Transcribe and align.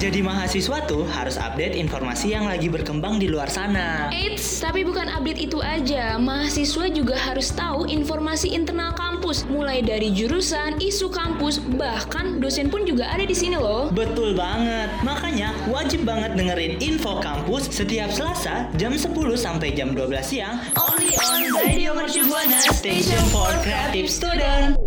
Jadi 0.00 0.24
mahasiswa 0.24 0.80
tuh 0.88 1.04
harus 1.12 1.36
update 1.36 1.76
informasi 1.76 2.32
yang 2.32 2.48
lagi 2.48 2.72
berkembang 2.72 3.20
di 3.20 3.28
luar 3.28 3.52
sana. 3.52 4.08
Eits, 4.08 4.64
tapi 4.64 4.80
bukan 4.80 5.04
update 5.12 5.44
itu 5.44 5.60
aja. 5.60 6.16
Mahasiswa 6.16 6.88
juga 6.88 7.20
harus 7.20 7.52
tahu 7.52 7.84
informasi 7.84 8.48
internal 8.56 8.96
kampus, 8.96 9.44
mulai 9.52 9.84
dari 9.84 10.08
jurusan, 10.08 10.80
isu 10.80 11.12
kampus, 11.12 11.60
bahkan 11.76 12.40
dosen 12.40 12.72
pun 12.72 12.88
juga 12.88 13.12
ada 13.12 13.28
di 13.28 13.36
sini 13.36 13.60
loh. 13.60 13.92
Betul 13.92 14.32
banget. 14.32 14.88
Makanya 15.04 15.52
wajib 15.68 16.08
banget 16.08 16.32
dengerin 16.32 16.80
info 16.80 17.20
kampus 17.20 17.68
setiap 17.68 18.08
Selasa 18.08 18.72
jam 18.80 18.96
10 18.96 19.12
sampai 19.36 19.76
jam 19.76 19.92
12 19.92 20.16
siang 20.24 20.64
only 20.80 21.12
on 21.20 21.44
Radio 21.60 21.92
Mercu 21.92 22.24
Buana 22.24 22.56
Station 22.72 23.20
for 23.28 23.52
Creative 23.60 24.08
Student. 24.08 24.80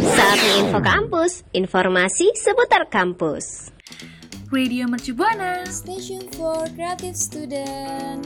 Saatnya 0.00 0.52
info 0.64 0.80
kampus, 0.80 1.44
informasi 1.52 2.32
seputar 2.40 2.88
kampus. 2.88 3.74
Radio 4.54 4.86
Mercu 4.86 5.18
Buana. 5.18 5.66
Station 5.66 6.30
for 6.38 6.70
Creative 6.78 7.18
Student. 7.18 8.22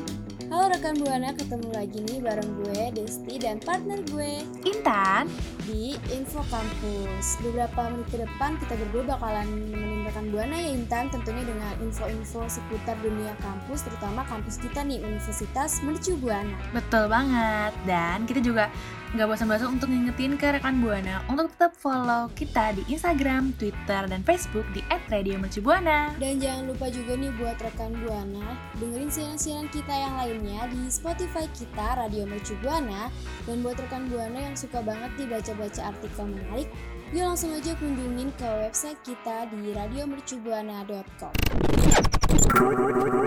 Halo 0.53 0.69
rekan 0.69 1.01
Buana, 1.01 1.33
ketemu 1.33 1.73
lagi 1.73 2.05
nih 2.05 2.21
bareng 2.21 2.53
gue, 2.61 2.83
Desti, 3.01 3.41
dan 3.41 3.57
partner 3.65 4.05
gue 4.13 4.45
Intan. 4.69 5.33
di 5.69 5.93
Info 6.17 6.41
Kampus. 6.49 7.37
Beberapa 7.45 7.93
menit 7.93 8.09
ke 8.09 8.25
depan 8.25 8.57
kita 8.57 8.73
berdua 8.77 9.17
bakalan 9.17 9.45
nemenin 9.69 10.09
rekan 10.09 10.33
Buana 10.33 10.57
ya 10.57 10.73
Intan, 10.73 11.13
tentunya 11.13 11.45
dengan 11.45 11.73
info-info 11.85 12.49
seputar 12.49 12.97
dunia 13.05 13.37
kampus, 13.45 13.85
terutama 13.85 14.25
kampus 14.25 14.57
kita 14.57 14.81
nih, 14.81 15.05
Universitas 15.05 15.85
Mercu 15.85 16.17
Buana. 16.17 16.57
Betul 16.73 17.13
banget. 17.13 17.77
Dan 17.85 18.25
kita 18.25 18.41
juga 18.41 18.73
nggak 19.17 19.25
bosan-bosan 19.25 19.81
untuk 19.81 19.89
ngingetin 19.89 20.37
ke 20.37 20.53
rekan 20.53 20.85
Buana 20.85 21.25
untuk 21.33 21.49
tetap 21.57 21.73
follow 21.81 22.29
kita 22.37 22.77
di 22.77 22.85
Instagram, 22.93 23.57
Twitter, 23.57 24.05
dan 24.05 24.21
Facebook 24.21 24.69
di 24.77 24.85
@radiomercubuana. 25.09 26.13
Dan 26.21 26.37
jangan 26.37 26.69
lupa 26.69 26.93
juga 26.93 27.17
nih 27.17 27.33
buat 27.41 27.57
rekan 27.57 27.97
Buana, 28.05 28.57
dengerin 28.77 29.09
siaran-siaran 29.09 29.69
kita 29.73 29.95
yang 29.97 30.15
lainnya 30.21 30.61
di 30.69 30.93
Spotify 30.93 31.49
kita, 31.57 31.97
Radio 31.97 32.29
Mercu 32.29 32.53
Buana. 32.61 33.09
Dan 33.49 33.65
buat 33.65 33.81
rekan 33.81 34.13
Buana 34.13 34.39
yang 34.39 34.57
suka 34.57 34.85
banget 34.85 35.11
nih 35.17 35.29
baca-baca 35.33 35.81
artikel 35.89 36.25
menarik, 36.29 36.69
yuk 37.11 37.25
langsung 37.25 37.51
aja 37.57 37.73
kunjungin 37.81 38.29
ke 38.37 38.49
website 38.69 39.01
kita 39.03 39.49
di 39.49 39.73
radiomercubuana.com. 39.73 41.33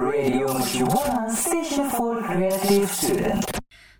Radio 0.07 0.47
Mercu 0.53 0.85
Buana 0.87 1.33
Station 1.33 1.89
for 1.91 2.21
Creative 2.21 2.85
Student. 2.87 3.50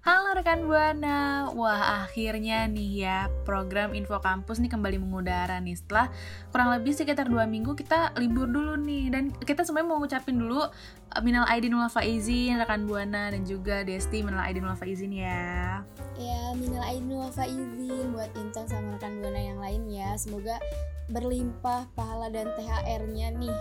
Halo 0.02 0.33
rekan 0.33 0.66
Buana, 0.66 1.45
wah 1.53 2.02
akhirnya 2.02 2.66
nih 2.66 3.05
ya 3.05 3.30
program 3.45 3.94
Info 3.94 4.17
Kampus 4.17 4.58
nih 4.58 4.73
kembali 4.73 4.97
mengudara 4.97 5.61
nih 5.61 5.77
setelah 5.77 6.09
kurang 6.49 6.73
lebih 6.73 6.89
sekitar 6.97 7.30
dua 7.30 7.45
minggu 7.45 7.77
kita 7.77 8.09
libur 8.17 8.49
dulu 8.49 8.81
nih 8.81 9.13
dan 9.13 9.30
kita 9.30 9.61
semuanya 9.61 9.93
mau 9.93 10.02
ngucapin 10.02 10.41
dulu 10.41 10.58
uh, 10.58 11.21
minal 11.21 11.45
aidin 11.45 11.77
wal 11.77 11.85
faizin 11.85 12.58
rekan 12.58 12.89
Buana 12.89 13.30
dan 13.30 13.45
juga 13.45 13.85
Desti 13.85 14.25
minal 14.25 14.41
aidin 14.41 14.66
wal 14.66 14.73
faizin 14.73 15.13
ya. 15.13 15.85
Ya, 16.17 16.41
minal 16.58 16.81
aidin 16.81 17.13
wal 17.13 17.30
faizin 17.30 18.09
buat 18.09 18.33
Intan 18.33 18.65
sama 18.65 18.97
rekan 18.97 19.21
Buana 19.21 19.38
yang 19.38 19.61
lain 19.61 19.86
ya. 19.86 20.17
Semoga 20.17 20.58
berlimpah 21.13 21.86
pahala 21.93 22.33
dan 22.33 22.49
THR-nya 22.58 23.38
nih. 23.38 23.58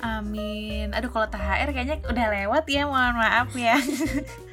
Amin. 0.00 0.96
Aduh 0.96 1.12
kalau 1.12 1.28
THR 1.28 1.68
kayaknya 1.68 2.00
udah 2.08 2.26
lewat 2.32 2.64
ya, 2.72 2.88
mohon 2.88 3.20
maaf 3.20 3.52
ya. 3.52 3.76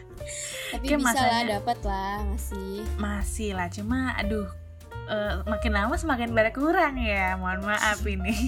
Tapi 0.70 0.86
Kayak 0.86 1.00
bisa 1.02 1.22
lah 1.22 1.42
dapat 1.50 1.78
lah 1.82 2.16
masih. 2.26 2.74
Masih 2.96 3.50
lah, 3.52 3.68
cuma 3.68 4.14
aduh 4.16 4.46
eh, 5.06 5.34
makin 5.44 5.72
lama 5.72 5.96
semakin 5.96 6.32
berkurang 6.32 6.96
ya. 6.96 7.34
Mohon 7.36 7.62
maaf 7.68 8.02
ini. 8.04 8.36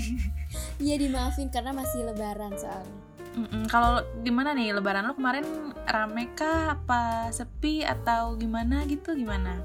Iya 0.77 0.99
dimaafin 0.99 1.47
karena 1.47 1.71
masih 1.71 2.03
lebaran 2.03 2.51
soalnya. 2.53 2.99
Kalau 3.71 4.03
gimana 4.19 4.51
nih 4.51 4.75
Lebaran 4.75 5.07
lo 5.07 5.15
kemarin 5.15 5.47
rame 5.87 6.27
kah 6.35 6.75
apa 6.75 7.31
sepi 7.31 7.79
atau 7.79 8.35
gimana 8.35 8.83
gitu 8.83 9.15
gimana? 9.15 9.63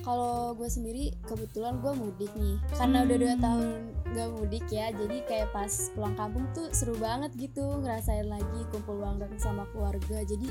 Kalau 0.00 0.56
gue 0.56 0.64
sendiri 0.64 1.12
kebetulan 1.24 1.80
gue 1.80 1.92
mudik 1.92 2.32
nih 2.32 2.56
Karena 2.72 3.04
udah 3.04 3.16
dua 3.18 3.34
Hmm. 3.34 3.40
tahun 3.40 3.68
gak 4.12 4.28
mudik 4.32 4.64
ya 4.68 4.92
Jadi 4.92 5.16
kayak 5.24 5.48
pas 5.48 5.68
pulang 5.92 6.12
kampung 6.12 6.44
tuh 6.52 6.68
seru 6.70 6.92
banget 6.96 7.32
gitu 7.36 7.80
Ngerasain 7.80 8.24
lagi 8.24 8.60
kumpul 8.68 9.00
bareng 9.00 9.36
sama 9.36 9.64
keluarga 9.68 10.24
Jadi 10.24 10.48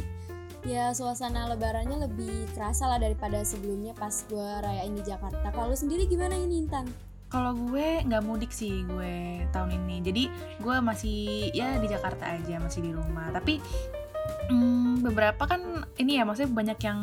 ya 0.64 0.96
suasana 0.96 1.52
lebarannya 1.52 2.08
lebih 2.08 2.48
kerasa 2.56 2.88
lah 2.88 3.00
daripada 3.00 3.44
sebelumnya 3.44 3.92
pas 3.96 4.24
gue 4.32 4.50
rayain 4.64 4.96
di 4.96 5.04
Jakarta 5.04 5.52
Kalau 5.52 5.76
sendiri 5.76 6.08
gimana 6.08 6.40
ini 6.40 6.64
Intan? 6.64 6.88
Kalau 7.28 7.52
gue 7.58 8.06
nggak 8.06 8.24
mudik 8.24 8.54
sih 8.54 8.86
gue 8.86 9.44
tahun 9.50 9.74
ini. 9.74 10.06
Jadi 10.06 10.24
gue 10.62 10.76
masih 10.80 11.50
ya 11.52 11.82
di 11.82 11.90
Jakarta 11.90 12.30
aja 12.30 12.62
masih 12.62 12.86
di 12.86 12.92
rumah. 12.94 13.34
Tapi 13.34 13.58
mm, 14.54 15.02
beberapa 15.02 15.44
kan 15.50 15.84
ini 15.98 16.22
ya 16.22 16.24
maksudnya 16.24 16.54
banyak 16.54 16.80
yang 16.86 17.00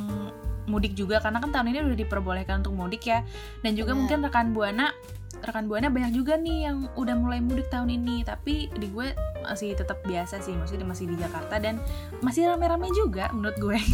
mudik 0.68 0.92
juga 0.96 1.22
karena 1.22 1.40
kan 1.40 1.50
tahun 1.54 1.72
ini 1.72 1.78
udah 1.92 1.98
diperbolehkan 2.04 2.64
untuk 2.64 2.74
mudik 2.76 3.06
ya. 3.08 3.24
Dan 3.64 3.78
juga 3.78 3.94
Benar. 3.94 4.00
mungkin 4.04 4.18
rekan 4.26 4.48
buana 4.52 4.86
rekan 5.40 5.72
buana 5.72 5.88
banyak 5.88 6.12
juga 6.12 6.36
nih 6.36 6.68
yang 6.68 6.76
udah 6.98 7.14
mulai 7.16 7.40
mudik 7.40 7.68
tahun 7.72 7.88
ini. 7.88 8.24
Tapi 8.26 8.68
di 8.76 8.86
gue 8.92 9.14
masih 9.46 9.72
tetap 9.72 10.02
biasa 10.04 10.42
sih, 10.44 10.52
maksudnya 10.52 10.84
masih 10.84 11.08
di 11.08 11.16
Jakarta 11.16 11.56
dan 11.56 11.80
masih 12.20 12.50
rame-rame 12.50 12.92
juga 12.92 13.32
menurut 13.32 13.56
gue. 13.56 13.78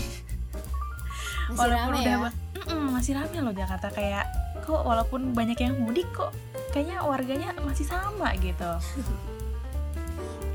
Masih 1.47 1.63
walaupun 1.63 1.95
rame 1.95 2.03
udah 2.03 2.15
ya? 2.27 2.75
masih 2.91 3.13
rame 3.15 3.39
loh 3.39 3.55
Jakarta 3.55 3.87
kayak 3.95 4.27
kok 4.67 4.83
walaupun 4.83 5.31
banyak 5.31 5.55
yang 5.63 5.79
mudik 5.79 6.11
kok 6.11 6.35
kayaknya 6.75 6.99
warganya 7.07 7.55
masih 7.63 7.87
sama 7.87 8.35
gitu 8.43 8.67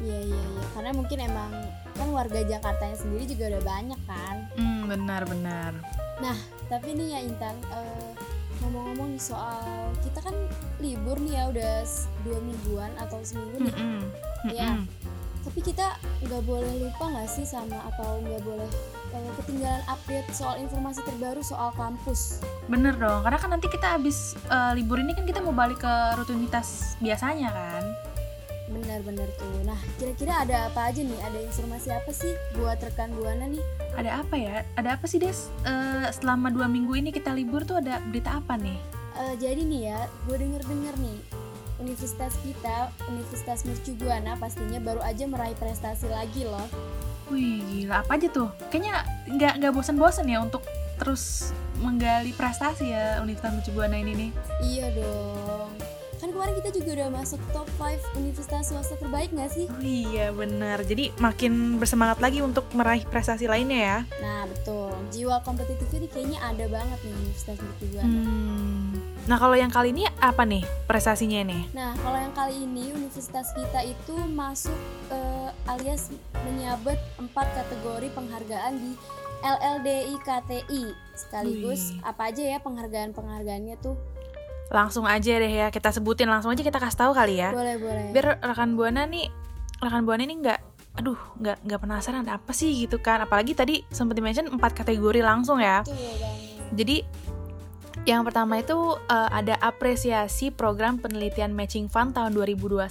Iya 0.01 0.17
iya 0.17 0.41
iya 0.41 0.63
Karena 0.73 0.91
mungkin 0.97 1.17
emang 1.21 1.53
kan 1.93 2.09
warga 2.09 2.41
Jakartanya 2.41 2.97
sendiri 2.97 3.29
juga 3.29 3.53
udah 3.53 3.63
banyak 3.63 4.01
kan 4.09 4.35
hmm 4.57 4.89
benar-benar 6.21 6.37
Tapi 6.71 6.89
nih 6.95 7.07
ya 7.11 7.19
Intan, 7.27 7.55
eh, 7.73 8.11
ngomong-ngomong 8.63 9.19
soal 9.19 9.91
kita 10.05 10.23
kan 10.23 10.35
libur 10.79 11.19
nih 11.19 11.35
ya 11.35 11.43
udah 11.51 11.73
dua 12.23 12.39
mingguan 12.39 12.91
atau 12.95 13.19
seminggu 13.25 13.57
nih. 13.67 13.75
Mm-mm. 13.75 14.01
Iya. 14.47 14.69
Mm-mm. 14.79 14.87
Tapi 15.41 15.59
kita 15.65 15.97
nggak 16.21 16.43
boleh 16.45 16.85
lupa 16.85 17.09
nggak 17.09 17.25
sih 17.25 17.43
sama 17.43 17.75
atau 17.91 18.21
nggak 18.21 18.45
boleh 18.45 18.69
eh, 19.11 19.31
ketinggalan 19.41 19.83
update 19.89 20.29
soal 20.31 20.55
informasi 20.61 21.01
terbaru 21.03 21.41
soal 21.41 21.73
kampus. 21.75 22.39
bener 22.71 22.95
dong 22.95 23.25
karena 23.25 23.35
kan 23.41 23.49
nanti 23.51 23.67
kita 23.67 23.99
habis 23.99 24.37
eh, 24.47 24.71
libur 24.77 25.01
ini 25.01 25.11
kan 25.11 25.27
kita 25.27 25.43
mau 25.43 25.51
balik 25.51 25.83
ke 25.83 25.93
rutinitas 26.15 26.95
biasanya 27.03 27.51
kan 27.51 27.83
Benar-benar 29.01 29.33
tuh. 29.33 29.65
Nah, 29.65 29.79
kira-kira 29.97 30.33
ada 30.39 30.69
apa 30.69 30.87
aja 30.87 31.01
nih? 31.01 31.17
Ada 31.19 31.39
informasi 31.41 31.89
apa 31.89 32.11
sih 32.11 32.29
buat 32.53 32.77
rekan 32.77 33.09
buana 33.11 33.49
nih? 33.49 33.63
ada 33.91 34.21
apa 34.21 34.35
ya 34.35 34.63
ada 34.73 34.95
apa 34.95 35.03
sih 35.03 35.17
des 35.17 35.49
Eh, 35.61 36.07
selama 36.13 36.47
dua 36.47 36.63
minggu 36.65 36.95
ini 36.95 37.09
kita 37.09 37.33
libur 37.33 37.61
tuh 37.61 37.75
ada 37.77 37.99
berita 38.05 38.37
apa 38.37 38.55
nih 38.55 38.77
Eh, 39.13 39.33
jadi 39.35 39.59
nih 39.59 39.81
ya, 39.85 39.99
gue 40.23 40.37
denger-denger 40.37 40.95
nih. 40.97 41.17
Universitas 41.77 42.37
kita, 42.39 42.77
Universitas 43.05 43.65
Mercu 43.65 43.91
Buana 43.95 44.37
pastinya 44.37 44.77
baru 44.77 45.01
aja 45.01 45.25
meraih 45.25 45.55
prestasi 45.55 46.05
lagi 46.07 46.45
loh. 46.45 46.69
wih 47.27 47.63
gila 47.65 47.99
apa 47.99 48.15
aja 48.15 48.27
tuh 48.29 48.51
kayaknya 48.67 49.01
nggak 49.25 49.53
nggak 49.57 49.71
bosan-bosan 49.71 50.27
ya 50.27 50.39
untuk 50.39 50.61
terus 50.95 51.49
menggali 51.77 52.29
prestasi 52.31 52.91
ya 52.91 53.17
Universitas 53.19 53.55
Mercu 53.57 53.71
Buana 53.71 53.95
ini 53.95 54.13
nih 54.13 54.29
Iya 54.61 54.85
dong. 54.93 55.40
Kemarin 56.41 56.57
kita 56.57 56.73
juga 56.73 56.89
udah 56.97 57.09
masuk 57.21 57.37
top 57.53 57.69
5 57.77 58.17
universitas 58.17 58.73
swasta 58.73 58.97
terbaik 58.97 59.29
gak 59.29 59.53
sih? 59.53 59.69
Oh 59.69 59.77
iya 59.77 60.33
benar. 60.33 60.81
Jadi 60.81 61.13
makin 61.21 61.77
bersemangat 61.77 62.17
lagi 62.17 62.41
untuk 62.41 62.65
meraih 62.73 63.05
prestasi 63.05 63.45
lainnya 63.45 63.77
ya. 63.77 63.97
Nah 64.25 64.49
betul, 64.49 64.89
jiwa 65.13 65.37
kompetitifnya 65.45 66.01
nih 66.01 66.09
kayaknya 66.09 66.39
ada 66.41 66.65
banget 66.65 66.97
nih 67.05 67.13
Universitas 67.13 67.61
Mercu 67.61 67.85
Buana. 67.93 68.09
Hmm. 68.09 68.89
Nah 69.29 69.37
kalau 69.37 69.53
yang 69.53 69.69
kali 69.69 69.93
ini 69.93 70.09
apa 70.17 70.41
nih 70.41 70.65
prestasinya 70.89 71.45
nih? 71.45 71.61
Nah 71.77 71.93
kalau 72.01 72.17
yang 72.17 72.33
kali 72.33 72.57
ini 72.57 72.89
universitas 72.89 73.45
kita 73.53 73.85
itu 73.85 74.15
masuk 74.33 74.79
eh, 75.13 75.49
alias 75.69 76.09
menyabet 76.41 76.97
empat 77.21 77.53
kategori 77.53 78.09
penghargaan 78.17 78.81
di 78.81 78.97
LLDI 79.45 80.15
KTI 80.25 80.83
sekaligus 81.13 81.93
Wih. 81.93 82.01
apa 82.01 82.33
aja 82.33 82.43
ya 82.45 82.57
penghargaan-penghargaannya 82.65 83.77
tuh 83.77 83.93
Langsung 84.71 85.03
aja 85.03 85.35
deh 85.35 85.51
ya 85.51 85.67
kita 85.67 85.91
sebutin 85.91 86.31
langsung 86.31 86.55
aja 86.55 86.63
kita 86.63 86.79
kasih 86.79 86.99
tahu 87.07 87.11
kali 87.11 87.43
ya. 87.43 87.51
boleh 87.51 87.75
boleh 87.75 88.03
Biar 88.15 88.39
rekan 88.39 88.79
buana 88.79 89.03
nih, 89.03 89.27
rekan 89.83 90.07
buana 90.07 90.23
ini 90.23 90.39
nggak, 90.39 90.59
aduh 90.95 91.19
nggak 91.43 91.57
nggak 91.67 91.79
penasaran 91.83 92.23
ada 92.23 92.39
apa 92.39 92.55
sih 92.55 92.71
gitu 92.87 93.03
kan. 93.03 93.19
Apalagi 93.19 93.51
tadi 93.51 93.83
sempat 93.91 94.15
dimention 94.15 94.47
empat 94.47 94.71
kategori 94.71 95.19
langsung 95.19 95.59
ya. 95.59 95.83
Betul. 95.83 95.99
Jadi 96.71 97.03
Yang 98.01 98.33
pertama 98.33 98.57
itu 98.57 98.97
uh, 98.97 99.29
ada 99.29 99.53
apresiasi 99.61 100.49
program 100.49 100.97
penelitian 100.97 101.53
matching 101.53 101.85
fund 101.85 102.17
tahun 102.17 102.33
2021. 102.33 102.89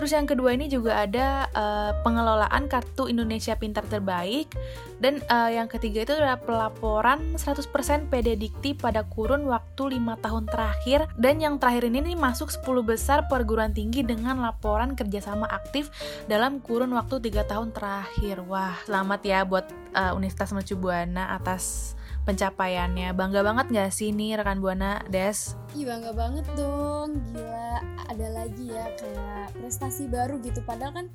Terus 0.00 0.16
yang 0.16 0.24
kedua 0.24 0.56
ini 0.56 0.64
juga 0.64 1.04
ada 1.04 1.44
uh, 1.52 1.92
pengelolaan 2.00 2.72
kartu 2.72 3.08
Indonesia 3.08 3.52
Pintar 3.52 3.84
Terbaik 3.84 4.48
dan 4.96 5.20
uh, 5.28 5.52
yang 5.52 5.68
ketiga 5.68 6.08
itu 6.08 6.12
adalah 6.16 6.40
pelaporan 6.40 7.36
100% 7.36 8.08
PD 8.08 8.36
Dikti 8.36 8.72
pada 8.72 9.04
kurun 9.04 9.44
waktu 9.44 10.00
5 10.00 10.24
tahun 10.24 10.44
terakhir 10.48 11.04
dan 11.20 11.36
yang 11.40 11.60
terakhir 11.60 11.84
ini 11.92 12.12
nih 12.12 12.16
masuk 12.16 12.48
10 12.48 12.64
besar 12.80 13.28
perguruan 13.28 13.76
tinggi 13.76 14.00
dengan 14.00 14.40
laporan 14.40 14.96
kerjasama 14.96 15.44
aktif 15.52 15.92
dalam 16.32 16.64
kurun 16.64 16.96
waktu 16.96 17.20
3 17.20 17.44
tahun 17.44 17.68
terakhir. 17.76 18.40
Wah, 18.48 18.80
selamat 18.88 19.20
ya 19.20 19.44
buat 19.44 19.68
uh, 19.92 20.16
Universitas 20.16 20.56
Mercu 20.56 20.80
Buana 20.80 21.36
atas 21.36 21.92
pencapaiannya. 22.30 23.10
Bangga 23.18 23.42
banget 23.42 23.66
gak 23.74 23.90
sih 23.90 24.14
nih 24.14 24.38
rekan 24.38 24.62
Buana, 24.62 25.02
Des? 25.10 25.58
Ih 25.74 25.82
bangga 25.82 26.14
banget 26.14 26.46
dong, 26.54 27.18
gila. 27.34 27.82
Ada 28.06 28.26
lagi 28.30 28.70
ya 28.70 28.86
kayak 28.94 29.58
prestasi 29.58 30.06
baru 30.06 30.38
gitu. 30.38 30.62
Padahal 30.62 30.94
kan 30.94 31.06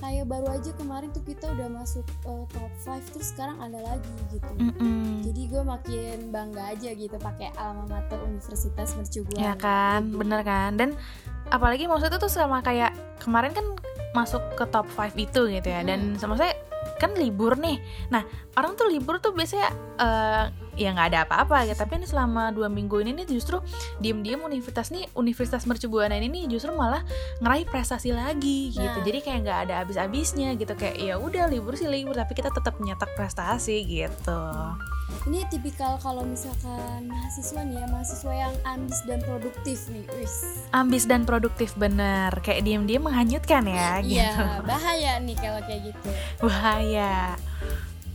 kayak 0.00 0.32
baru 0.32 0.48
aja 0.56 0.72
kemarin 0.80 1.12
tuh 1.12 1.20
kita 1.28 1.52
udah 1.52 1.68
masuk 1.68 2.04
uh, 2.24 2.48
top 2.56 2.72
5 2.88 3.12
terus 3.12 3.36
sekarang 3.36 3.60
ada 3.60 3.84
lagi 3.84 4.08
gitu 4.32 4.48
Mm 4.56 4.72
-mm. 4.80 5.08
jadi 5.28 5.42
gue 5.44 5.62
makin 5.62 6.16
bangga 6.32 6.72
aja 6.72 6.90
gitu 6.96 7.16
pakai 7.20 7.52
alma 7.60 7.84
mater 7.84 8.16
Universitas 8.24 8.96
Mercu 8.96 9.28
Buana 9.28 9.52
Ya 9.52 9.54
kan, 9.60 10.08
bener 10.16 10.40
kan? 10.40 10.80
Dan 10.80 10.96
apalagi 11.52 11.84
maksudnya 11.84 12.16
tuh 12.16 12.32
sama 12.32 12.64
kayak 12.64 12.96
kemarin 13.20 13.52
kan 13.52 13.76
masuk 14.16 14.40
ke 14.56 14.64
top 14.72 14.88
5 14.96 15.12
itu 15.20 15.52
gitu 15.52 15.68
ya. 15.68 15.84
Dan 15.84 16.16
sama 16.16 16.40
saya 16.40 16.56
kan 17.00 17.16
libur 17.16 17.56
nih. 17.56 17.80
Nah, 18.12 18.24
orang 18.56 18.76
tuh 18.76 18.86
libur 18.88 19.20
tuh 19.20 19.32
biasanya 19.32 19.68
eh, 19.96 20.44
ya 20.76 20.92
nggak 20.92 21.08
ada 21.12 21.18
apa-apa 21.28 21.64
ya. 21.68 21.74
Tapi 21.76 22.00
ini 22.00 22.06
selama 22.08 22.52
dua 22.52 22.68
minggu 22.68 23.00
ini 23.00 23.16
nih 23.16 23.26
justru 23.28 23.60
diem-diem 23.98 24.40
universitas 24.40 24.92
nih, 24.92 25.08
Universitas 25.16 25.64
Mercu 25.64 25.88
Buana 25.88 26.16
ini 26.16 26.28
nih 26.28 26.44
justru 26.56 26.72
malah 26.76 27.04
ngeraih 27.40 27.66
prestasi 27.68 28.12
lagi 28.12 28.72
gitu. 28.72 28.98
Nah. 29.00 29.04
Jadi 29.04 29.18
kayak 29.24 29.38
nggak 29.44 29.58
ada 29.68 29.74
habis-habisnya 29.84 30.56
gitu. 30.56 30.72
Kayak 30.76 30.96
ya 31.00 31.14
udah 31.16 31.44
libur 31.48 31.74
sih 31.76 31.88
libur, 31.88 32.16
tapi 32.16 32.36
kita 32.36 32.52
tetap 32.52 32.76
nyetak 32.80 33.12
prestasi 33.16 33.82
gitu. 33.84 34.40
Ini 35.28 35.44
tipikal 35.52 36.00
kalau 36.00 36.24
misalkan 36.24 37.06
mahasiswa 37.10 37.60
nih 37.66 37.76
ya 37.82 37.86
mahasiswa 37.90 38.32
yang 38.32 38.54
ambis 38.64 39.00
dan 39.04 39.20
produktif 39.22 39.78
nih 39.92 40.04
wis 40.16 40.34
Ambis 40.70 41.04
dan 41.04 41.26
produktif 41.26 41.74
bener. 41.74 42.30
Kayak 42.40 42.62
diem-diem 42.66 43.02
menghanyutkan 43.02 43.64
ya 43.66 44.00
gitu. 44.00 44.16
iya 44.20 44.62
bahaya 44.64 45.18
nih 45.20 45.36
kalau 45.36 45.60
kayak 45.66 45.92
gitu 45.92 46.08
bahaya 46.40 47.34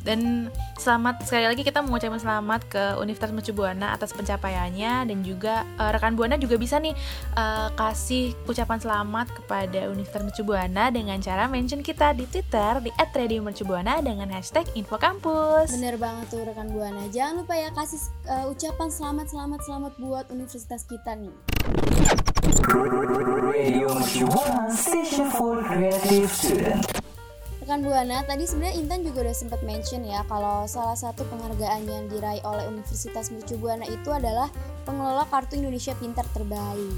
dan 0.06 0.54
selamat 0.78 1.26
sekali 1.26 1.50
lagi 1.50 1.66
kita 1.66 1.82
mengucapkan 1.82 2.22
selamat 2.22 2.62
ke 2.70 2.84
Universitas 3.02 3.34
Mercu 3.34 3.52
Buana 3.58 3.98
atas 3.98 4.14
pencapaiannya 4.14 5.10
dan 5.10 5.20
juga 5.26 5.66
eh, 5.82 5.90
rekan 5.90 6.14
Buana 6.14 6.38
juga 6.38 6.62
bisa 6.62 6.78
nih 6.78 6.94
eh, 7.34 7.68
kasih 7.74 8.38
ucapan 8.46 8.78
selamat 8.78 9.34
kepada 9.34 9.90
Universitas 9.90 10.22
Mercu 10.22 10.46
Buana 10.46 10.94
dengan 10.94 11.18
cara 11.18 11.50
mention 11.50 11.82
kita 11.82 12.14
di 12.14 12.30
Twitter 12.30 12.86
di 12.86 12.94
@radiomercubuana 12.94 14.06
dengan 14.06 14.30
hashtag 14.30 14.70
#infokampus. 14.78 15.74
bener 15.74 15.98
banget 15.98 16.30
tuh 16.30 16.46
rekan 16.46 16.70
buana 16.70 17.10
jangan 17.10 17.42
lupa 17.42 17.58
ya 17.58 17.74
kasih 17.74 17.98
uh, 18.30 18.52
ucapan 18.52 18.88
selamat 18.94 19.26
selamat 19.34 19.60
selamat 19.66 19.94
buat 19.98 20.26
universitas 20.30 20.86
kita 20.86 21.18
nih 21.18 21.34
Radio 23.56 23.88
Mercu 23.90 24.26
Buana, 24.30 24.70
station 24.70 25.32
for 25.32 25.64
creative 25.64 26.30
student. 26.30 26.95
Rekan 27.66 27.82
Buana, 27.82 28.22
tadi 28.30 28.46
sebenarnya 28.46 28.78
Intan 28.78 29.02
juga 29.02 29.26
udah 29.26 29.34
sempat 29.34 29.66
mention 29.66 30.06
ya 30.06 30.22
kalau 30.30 30.70
salah 30.70 30.94
satu 30.94 31.26
penghargaan 31.34 31.90
yang 31.90 32.06
diraih 32.14 32.38
oleh 32.46 32.62
Universitas 32.70 33.34
Mercu 33.34 33.58
Buana 33.58 33.90
itu 33.90 34.14
adalah 34.14 34.54
pengelola 34.86 35.26
Kartu 35.34 35.58
Indonesia 35.58 35.98
Pintar 35.98 36.30
Terbaik. 36.30 36.94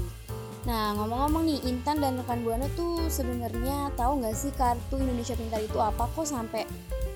Nah, 0.68 0.92
ngomong-ngomong 1.00 1.48
nih, 1.48 1.72
Intan 1.72 2.04
dan 2.04 2.20
rekan 2.20 2.44
Buana 2.44 2.68
tuh 2.76 3.00
sebenarnya 3.08 3.96
tahu 3.96 4.20
nggak 4.20 4.36
sih 4.36 4.52
Kartu 4.60 5.00
Indonesia 5.00 5.32
Pintar 5.40 5.64
itu 5.64 5.80
apa 5.80 6.04
kok 6.04 6.28
sampai 6.28 6.68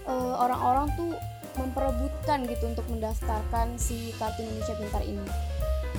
eh, 0.09 0.35
orang-orang 0.41 0.89
tuh 0.97 1.13
memperebutkan 1.61 2.49
gitu 2.49 2.73
untuk 2.73 2.89
mendaftarkan 2.89 3.77
si 3.77 4.17
Kartu 4.17 4.49
Indonesia 4.49 4.81
Pintar 4.81 5.05
ini. 5.05 5.29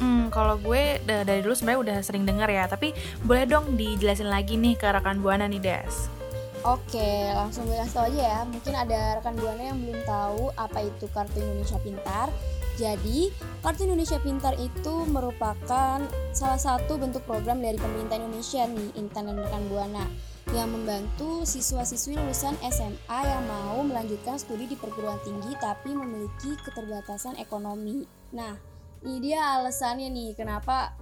Hmm, 0.01 0.33
kalau 0.33 0.57
gue 0.57 0.97
da- 1.05 1.21
dari 1.21 1.45
dulu 1.45 1.53
sebenarnya 1.53 1.81
udah 1.85 1.97
sering 2.01 2.25
dengar 2.25 2.49
ya, 2.49 2.65
tapi 2.65 2.97
boleh 3.21 3.45
dong 3.45 3.77
dijelasin 3.77 4.25
lagi 4.25 4.57
nih 4.57 4.73
ke 4.73 4.89
rekan 4.89 5.21
Buana 5.21 5.45
nih, 5.45 5.61
Des. 5.61 6.22
Oke, 6.63 7.27
langsung 7.35 7.67
gue 7.67 7.75
kasih 7.75 7.91
tau 7.91 8.07
aja 8.07 8.21
ya. 8.23 8.39
Mungkin 8.47 8.71
ada 8.71 9.19
rekan 9.19 9.35
buana 9.35 9.63
yang 9.67 9.83
belum 9.83 9.99
tahu 10.07 10.47
apa 10.55 10.79
itu 10.87 11.11
Kartu 11.11 11.43
Indonesia 11.43 11.75
Pintar. 11.83 12.31
Jadi, 12.79 13.35
Kartu 13.59 13.83
Indonesia 13.83 14.15
Pintar 14.23 14.55
itu 14.55 15.03
merupakan 15.11 15.99
salah 16.31 16.59
satu 16.59 16.95
bentuk 16.95 17.27
program 17.27 17.59
dari 17.59 17.75
pemerintah 17.75 18.15
Indonesia 18.15 18.63
nih, 18.63 18.95
Intan 18.95 19.27
dan 19.27 19.43
rekan 19.43 19.67
buana 19.67 20.07
yang 20.55 20.71
membantu 20.71 21.43
siswa-siswi 21.43 22.15
lulusan 22.15 22.55
SMA 22.67 23.19
yang 23.23 23.43
mau 23.43 23.83
melanjutkan 23.83 24.39
studi 24.39 24.67
di 24.67 24.79
perguruan 24.79 25.19
tinggi 25.23 25.55
tapi 25.59 25.91
memiliki 25.91 26.55
keterbatasan 26.63 27.39
ekonomi. 27.43 28.07
Nah, 28.31 28.55
ini 29.03 29.19
dia 29.19 29.59
alasannya 29.59 30.07
nih 30.11 30.31
kenapa 30.35 30.95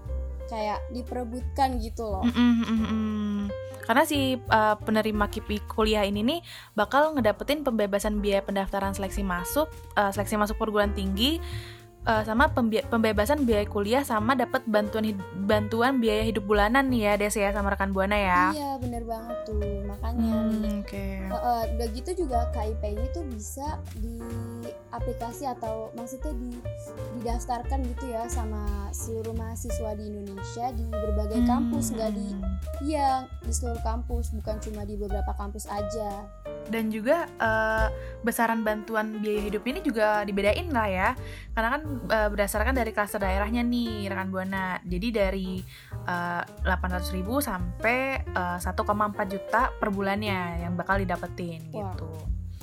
kayak 0.49 0.81
diperebutkan 0.89 1.77
gitu 1.81 2.09
loh. 2.09 2.25
Mm-mm, 2.25 2.65
mm. 2.65 3.70
Karena 3.83 4.03
si 4.05 4.37
uh, 4.37 4.75
penerima 4.77 5.27
KIPI 5.27 5.57
kuliah 5.67 6.05
ini 6.05 6.21
nih 6.21 6.39
bakal 6.77 7.17
ngedapetin 7.17 7.65
pembebasan 7.65 8.21
biaya 8.21 8.45
pendaftaran 8.45 8.93
seleksi 8.93 9.25
masuk, 9.25 9.67
uh, 9.97 10.11
seleksi 10.13 10.37
masuk 10.37 10.55
perguruan 10.61 10.93
tinggi, 10.93 11.41
uh, 12.03 12.23
sama 12.23 12.49
pembi- 12.49 12.83
pembebasan 12.83 13.43
biaya 13.43 13.63
kuliah 13.63 14.01
sama 14.01 14.33
dapat 14.33 14.61
bantuan 14.65 15.13
bantuan 15.41 15.97
biaya 15.97 16.23
hidup 16.23 16.43
bulanan 16.43 16.87
nih 16.87 17.01
ya 17.03 17.13
Des 17.15 17.35
ya 17.35 17.49
sama 17.49 17.69
rekan 17.69 17.91
Buana 17.91 18.13
ya. 18.13 18.41
Iya, 18.51 18.71
bener 18.77 19.03
banget 19.03 19.37
tuh. 19.43 19.59
Makanya 19.83 20.31
Hmm, 20.31 20.81
Oke. 20.81 21.07
Uh, 21.29 21.63
udah 21.71 21.87
gitu 21.91 22.11
juga 22.17 22.49
KIP 22.51 22.81
ini 22.83 23.05
tuh 23.11 23.23
bisa 23.25 23.67
di 23.95 24.17
aplikasi 24.89 25.45
atau 25.45 25.89
maksudnya 25.93 26.33
di 26.33 26.51
didaftarkan 27.15 27.79
gitu 27.87 28.05
ya 28.07 28.25
sama 28.27 28.61
seluruh 28.91 29.31
mahasiswa 29.31 29.95
di 29.95 30.05
Indonesia 30.05 30.65
di 30.71 30.83
berbagai 30.85 31.41
kampus 31.45 31.93
nggak 31.93 32.11
di 32.11 32.27
Hmm. 32.31 32.43
iya 32.81 33.09
di 33.39 33.51
seluruh 33.51 33.81
kampus 33.81 34.31
bukan 34.33 34.57
cuma 34.59 34.81
di 34.83 34.95
beberapa 34.95 35.31
kampus 35.33 35.67
aja 35.67 36.23
dan 36.69 36.91
juga 36.91 37.25
eh, 37.39 37.87
besaran 38.21 38.61
bantuan 38.61 39.17
biaya 39.17 39.41
hidup 39.41 39.63
ini 39.65 39.79
juga 39.81 40.21
dibedain 40.21 40.69
lah 40.69 40.87
ya. 40.87 41.09
Karena 41.51 41.69
kan 41.73 41.81
eh, 42.07 42.27
berdasarkan 42.29 42.75
dari 42.75 42.91
klaster 42.91 43.17
daerahnya 43.17 43.63
nih 43.63 44.07
rekan 44.07 44.29
buana. 44.29 44.77
Jadi 44.83 45.07
dari 45.09 45.49
eh, 46.05 46.41
800.000 46.63 47.23
sampai 47.39 47.97
eh, 48.21 48.57
1,4 48.59 48.77
juta 49.25 49.71
per 49.73 49.89
bulannya 49.89 50.61
yang 50.61 50.75
bakal 50.75 50.99
didapetin 50.99 51.65
Wah. 51.71 51.91
gitu. 51.95 52.07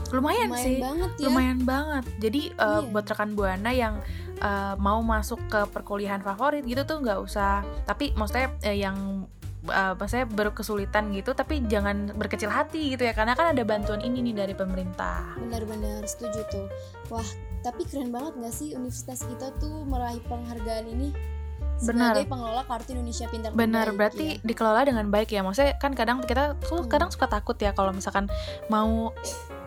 Lumayan, 0.09 0.49
lumayan 0.49 0.65
sih. 0.65 0.79
banget 0.81 1.11
ya. 1.21 1.25
Lumayan 1.29 1.61
banget. 1.65 2.05
Jadi 2.17 2.43
eh, 2.51 2.65
Iya. 2.81 2.89
buat 2.89 3.05
rekan 3.05 3.31
buana 3.35 3.71
yang 3.75 3.95
eh, 4.39 4.75
mau 4.79 5.03
masuk 5.03 5.41
ke 5.51 5.61
perkuliahan 5.69 6.23
favorit 6.23 6.65
gitu 6.65 6.87
tuh 6.87 7.03
nggak 7.03 7.19
usah. 7.21 7.61
Tapi 7.85 8.17
maksudnya 8.17 8.55
eh, 8.63 8.79
yang 8.79 9.27
eh, 9.71 9.95
maksudnya 9.95 10.27
berkesulitan 10.27 11.13
gitu 11.15 11.33
tapi 11.33 11.65
jangan 11.69 12.13
berkecil 12.17 12.51
hati 12.51 12.97
gitu 12.97 13.07
ya 13.07 13.13
karena 13.15 13.37
kan 13.39 13.53
ada 13.53 13.63
bantuan 13.63 14.01
ini 14.03 14.21
nih 14.31 14.45
dari 14.45 14.55
pemerintah. 14.57 15.39
Benar-benar 15.39 16.05
setuju 16.05 16.43
tuh. 16.49 16.67
Wah 17.13 17.27
tapi 17.63 17.83
keren 17.87 18.15
banget 18.15 18.39
nggak 18.39 18.55
sih 18.55 18.75
universitas 18.79 19.27
kita 19.27 19.51
tuh 19.59 19.83
meraih 19.87 20.23
penghargaan 20.31 20.87
ini 20.89 21.11
Benar. 21.81 22.11
sebagai 22.13 22.27
pengelola 22.27 22.63
kartu 22.63 22.91
Indonesia 22.91 23.27
Pintar 23.27 23.51
benar 23.53 23.87
berarti 23.93 24.27
ya. 24.35 24.43
dikelola 24.43 24.83
dengan 24.83 25.07
baik 25.07 25.31
ya 25.31 25.41
maksudnya 25.41 25.75
kan 25.75 25.93
kadang 25.93 26.19
kita 26.21 26.59
tuh 26.59 26.83
Hmm. 26.83 26.91
kadang 26.91 27.09
suka 27.09 27.27
takut 27.27 27.55
ya 27.57 27.71
kalau 27.71 27.91
misalkan 27.91 28.27
mau 28.67 29.15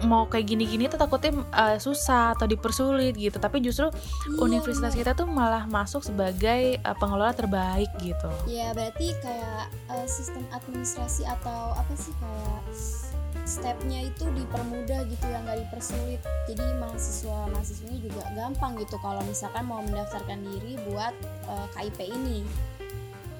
mau 0.01 0.25
kayak 0.25 0.43
gini-gini 0.45 0.85
tuh 0.85 0.97
takutnya 0.97 1.31
eh, 1.51 1.77
susah 1.77 2.33
atau 2.33 2.45
dipersulit 2.45 3.15
gitu 3.15 3.37
tapi 3.37 3.59
justru 3.59 3.87
Iya, 3.87 4.37
universitas 4.39 4.91
kita 4.91 5.13
tuh 5.13 5.23
malah 5.23 5.63
masuk 5.65 6.01
sebagai 6.01 6.75
eh, 6.75 6.95
pengelola 6.97 7.31
terbaik 7.31 7.87
gitu 7.97 8.27
Ya 8.43 8.71
berarti 8.71 9.15
kayak 9.17 9.69
eh, 9.87 10.07
sistem 10.07 10.43
administrasi 10.51 11.23
atau 11.23 11.71
apa 11.73 11.93
sih 11.93 12.11
kayak 12.13 12.59
stepnya 13.43 14.05
itu 14.05 14.29
dipermudah 14.31 15.05
gitu 15.09 15.25
ya 15.25 15.39
nggak 15.43 15.59
dipersulit. 15.67 16.21
Jadi 16.45 16.65
mahasiswa 16.77 17.49
mahasiswanya 17.49 17.99
juga 18.01 18.21
gampang 18.37 18.77
gitu 18.77 18.95
kalau 19.01 19.21
misalkan 19.25 19.65
mau 19.65 19.81
mendaftarkan 19.81 20.39
diri 20.45 20.77
buat 20.89 21.13
eh, 21.49 21.67
KIP 21.77 21.99
ini. 22.11 22.45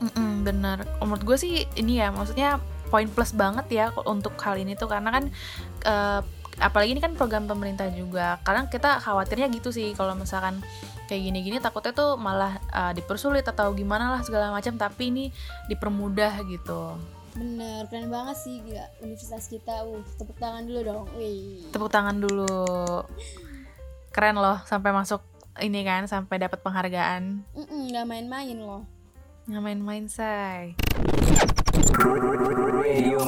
Mm-mm, 0.01 0.41
bener. 0.41 0.81
Menurut 1.01 1.23
gue 1.23 1.37
sih 1.37 1.53
ini 1.77 2.01
ya 2.01 2.09
maksudnya 2.09 2.57
poin 2.89 3.07
plus 3.07 3.31
banget 3.31 3.65
ya 3.69 3.85
untuk 4.09 4.33
hal 4.41 4.57
ini 4.57 4.73
tuh. 4.73 4.89
Karena 4.89 5.13
kan 5.13 5.23
eh, 5.85 6.21
apalagi 6.61 6.97
ini 6.97 7.01
kan 7.01 7.13
program 7.13 7.45
pemerintah 7.45 7.87
juga. 7.93 8.41
Kadang 8.41 8.67
kita 8.67 8.97
khawatirnya 8.99 9.47
gitu 9.53 9.69
sih 9.69 9.93
kalau 9.93 10.17
misalkan 10.17 10.59
kayak 11.05 11.27
gini-gini 11.27 11.59
takutnya 11.61 11.93
tuh 11.93 12.17
malah 12.17 12.57
eh, 12.73 12.93
dipersulit 12.97 13.45
atau 13.45 13.69
gimana 13.77 14.17
lah 14.17 14.21
segala 14.25 14.49
macam. 14.49 14.73
Tapi 14.75 15.03
ini 15.13 15.25
dipermudah 15.69 16.41
gitu 16.49 16.97
bener 17.31 17.87
keren 17.87 18.11
banget 18.11 18.37
sih 18.39 18.59
gila 18.65 18.85
universitas 18.99 19.47
kita 19.47 19.87
uh 19.87 20.03
tepuk 20.19 20.35
tangan 20.37 20.67
dulu 20.67 20.79
dong 20.83 21.05
wih 21.15 21.63
tepuk 21.71 21.87
tangan 21.87 22.19
dulu 22.19 23.07
keren 24.11 24.35
loh 24.35 24.59
sampai 24.67 24.91
masuk 24.91 25.23
ini 25.59 25.83
kan 25.83 26.07
sampai 26.07 26.39
dapat 26.39 26.63
penghargaan. 26.63 27.43
Mm-mm, 27.51 27.91
nggak 27.91 28.07
main-main 28.07 28.57
loh. 28.57 28.87
Nggak 29.51 29.63
main-main, 29.67 30.05
say. 30.07 30.79
Radio 32.81 33.19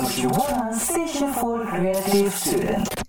station 0.71 1.35
for 1.35 1.67
creative 1.67 2.31
student. 2.31 3.02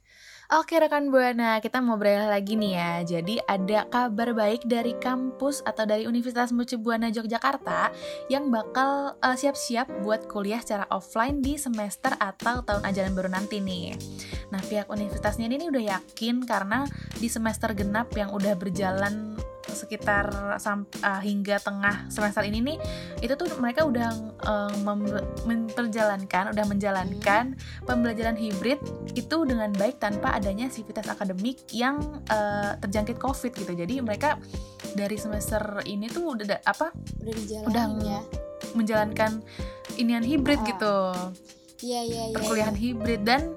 Oke 0.55 0.79
rekan 0.79 1.11
Buana, 1.11 1.59
kita 1.59 1.83
mau 1.83 1.99
beralih 1.99 2.31
lagi 2.31 2.55
nih 2.55 2.79
ya. 2.79 2.93
Jadi 3.03 3.43
ada 3.43 3.91
kabar 3.91 4.31
baik 4.31 4.63
dari 4.71 4.95
kampus 5.03 5.59
atau 5.67 5.83
dari 5.83 6.07
Universitas 6.07 6.55
Mercu 6.55 6.79
Buana 6.79 7.11
Yogyakarta 7.11 7.91
yang 8.31 8.55
bakal 8.55 9.19
eh, 9.19 9.35
siap-siap 9.35 9.91
buat 10.07 10.31
kuliah 10.31 10.63
secara 10.63 10.87
offline 10.95 11.43
di 11.43 11.59
semester 11.59 12.15
atau 12.23 12.63
tahun 12.63 12.87
ajaran 12.87 13.19
baru 13.19 13.35
nanti 13.35 13.59
nih. 13.59 13.99
Nah 14.55 14.63
pihak 14.63 14.87
universitasnya 14.95 15.51
ini 15.51 15.67
udah 15.67 15.99
yakin 15.99 16.47
karena 16.47 16.87
di 17.19 17.27
semester 17.27 17.75
genap 17.75 18.15
yang 18.15 18.31
udah 18.31 18.55
berjalan 18.55 19.35
sekitar 19.67 20.29
sam- 20.57 20.85
eh, 20.95 21.23
hingga 21.23 21.57
tengah 21.57 22.07
semester 22.07 22.43
ini 22.43 22.61
nih 22.61 22.79
itu 23.21 23.33
tuh 23.33 23.49
mereka 23.57 23.83
udah 23.83 24.11
eh, 24.43 24.75
mem- 24.79 25.25
memperjalankan 25.45 26.51
udah 26.51 26.65
menjalankan 26.65 27.57
pembelajaran 27.83 28.35
hibrid 28.35 28.79
itu 29.13 29.37
dengan 29.43 29.73
baik 29.73 29.97
tanpa 29.97 30.33
adanya 30.33 30.69
sivitas 30.69 31.07
akademik 31.07 31.65
yang 31.71 31.99
eh, 32.27 32.77
terjangkit 32.79 33.17
covid 33.17 33.53
gitu 33.53 33.73
jadi 33.73 34.01
mereka 34.01 34.37
dari 34.93 35.17
semester 35.17 35.61
ini 35.85 36.07
tuh 36.07 36.35
udah 36.35 36.47
da- 36.47 36.63
apa 36.63 36.93
Udah 37.19 37.61
Udah 37.65 37.85
ya. 37.99 38.21
menjalankan 38.73 39.41
inian 39.97 40.23
hibrid 40.23 40.59
Ah. 40.59 40.67
gitu 40.67 40.97
Iya 41.83 42.01
iya 42.03 42.23
iya. 42.27 42.35
perkuliahan 42.35 42.77
hibrid 42.77 43.23
dan 43.23 43.53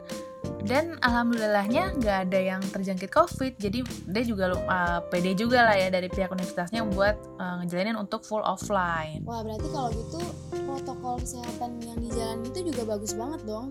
dan 0.67 0.99
alhamdulillahnya 0.99 1.95
nggak 1.95 2.17
ada 2.27 2.39
yang 2.39 2.61
terjangkit 2.61 3.07
covid 3.07 3.55
jadi 3.55 3.87
dia 3.87 4.23
juga 4.27 4.51
uh, 4.53 4.99
pede 5.07 5.31
juga 5.33 5.63
lah 5.63 5.75
ya 5.79 5.87
dari 5.87 6.11
pihak 6.11 6.27
universitasnya 6.27 6.83
buat 6.83 7.15
uh, 7.39 7.63
ngejalanin 7.63 7.95
untuk 7.95 8.27
full 8.27 8.43
offline. 8.43 9.23
Wah 9.23 9.41
berarti 9.41 9.67
kalau 9.71 9.89
gitu 9.95 10.19
protokol 10.67 11.15
kesehatan 11.23 11.79
yang 11.81 11.97
dijalani 12.03 12.45
itu 12.51 12.59
juga 12.75 12.81
bagus 12.95 13.15
banget 13.15 13.41
dong. 13.47 13.67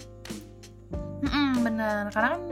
Mm-mm, 1.24 1.64
bener. 1.64 2.12
Karena 2.12 2.28
kan 2.36 2.42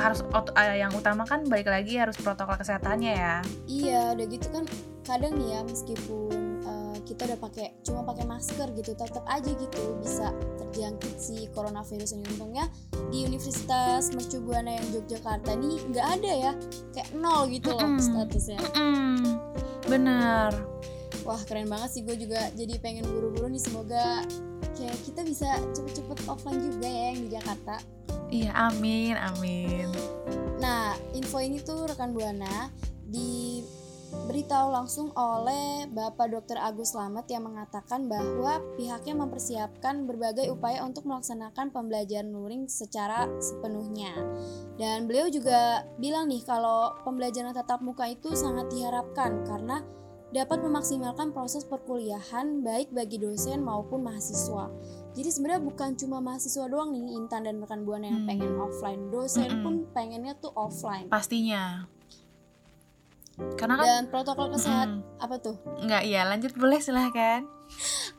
harus 0.00 0.20
uh, 0.32 0.76
yang 0.76 0.92
utama 0.96 1.24
kan 1.28 1.44
balik 1.48 1.68
lagi 1.68 2.00
harus 2.00 2.16
protokol 2.20 2.56
kesehatannya 2.56 3.12
ya. 3.16 3.36
Iya, 3.68 4.00
udah 4.16 4.26
gitu 4.28 4.46
kan 4.52 4.64
kadang 5.04 5.36
nih 5.36 5.56
ya 5.56 5.60
meskipun 5.64 6.39
kita 7.10 7.26
udah 7.26 7.38
pakai 7.42 7.74
cuma 7.82 8.06
pakai 8.06 8.22
masker 8.22 8.70
gitu, 8.78 8.94
tetap 8.94 9.26
aja 9.26 9.50
gitu 9.50 9.82
bisa 9.98 10.30
terjangkit 10.62 11.18
si 11.18 11.50
coronavirus 11.50 12.14
ini. 12.14 12.24
Untungnya 12.30 12.70
di 13.10 13.26
Universitas 13.26 14.14
Mercu 14.14 14.38
Buana 14.38 14.78
yang 14.78 14.86
Yogyakarta 14.94 15.58
nih 15.58 15.82
nggak 15.90 16.06
ada 16.06 16.30
ya, 16.30 16.52
kayak 16.94 17.10
nol 17.18 17.50
gitu 17.50 17.74
loh 17.74 17.82
Mm-mm. 17.82 17.98
statusnya. 17.98 18.62
Mm-mm, 18.62 19.18
bener 19.90 20.54
Wah 21.20 21.36
keren 21.44 21.68
banget 21.68 21.90
sih, 21.92 22.02
gue 22.06 22.16
juga 22.16 22.48
jadi 22.56 22.80
pengen 22.80 23.04
buru-buru 23.04 23.50
nih 23.50 23.60
semoga 23.60 24.24
kayak 24.72 24.96
kita 25.04 25.20
bisa 25.20 25.60
cepet-cepet 25.76 26.18
offline 26.24 26.62
juga 26.62 26.88
ya 26.88 27.02
yang 27.12 27.20
di 27.20 27.28
Jakarta. 27.28 27.76
iya 28.30 28.50
amin 28.56 29.18
amin 29.18 29.90
Nah, 30.60 30.92
info 31.12 31.40
ini 31.40 31.60
tuh 31.60 31.88
rekan 31.88 32.12
Buana 32.12 32.68
diberitahu 34.10 34.68
langsung 34.74 35.14
oleh 35.14 35.86
Bapak 35.86 36.30
Dr. 36.30 36.58
Agus 36.58 36.92
Slamet 36.92 37.30
yang 37.30 37.46
mengatakan 37.46 38.10
bahwa 38.10 38.58
pihaknya 38.74 39.14
mempersiapkan 39.14 40.06
berbagai 40.06 40.50
upaya 40.50 40.82
untuk 40.82 41.06
melaksanakan 41.06 41.70
pembelajaran 41.70 42.30
luring 42.30 42.66
secara 42.66 43.30
sepenuhnya. 43.38 44.10
Dan 44.74 45.06
beliau 45.06 45.30
juga 45.30 45.86
bilang 45.96 46.26
nih 46.26 46.42
kalau 46.42 46.94
pembelajaran 47.02 47.54
tatap 47.54 47.80
muka 47.80 48.06
itu 48.06 48.34
sangat 48.34 48.66
diharapkan 48.70 49.46
karena 49.46 49.82
dapat 50.30 50.62
memaksimalkan 50.62 51.34
proses 51.34 51.66
perkuliahan 51.66 52.62
baik 52.62 52.94
bagi 52.94 53.18
dosen 53.18 53.66
maupun 53.66 54.06
mahasiswa. 54.06 54.70
Jadi 55.10 55.26
sebenarnya 55.26 55.58
bukan 55.58 55.98
cuma 55.98 56.22
mahasiswa 56.22 56.70
doang 56.70 56.94
nih 56.94 57.18
Intan 57.18 57.42
dan 57.42 57.58
rekan 57.58 57.82
Buana 57.82 58.06
yang 58.06 58.22
Hmm. 58.22 58.30
pengen 58.30 58.52
offline, 58.62 59.10
dosen 59.10 59.50
Mm-mm. 59.50 59.62
pun 59.66 59.74
pengennya 59.90 60.38
tuh 60.38 60.54
offline. 60.54 61.10
pastinya 61.10 61.82
karena 63.54 63.74
kan 63.76 63.86
Dan 63.86 64.02
protokol 64.08 64.46
kesehatan 64.50 65.00
Mm-mm. 65.00 65.22
apa 65.22 65.36
tuh? 65.36 65.56
nggak 65.80 66.02
iya 66.04 66.24
lanjut 66.24 66.52
boleh 66.54 66.78
silahkan 66.78 67.44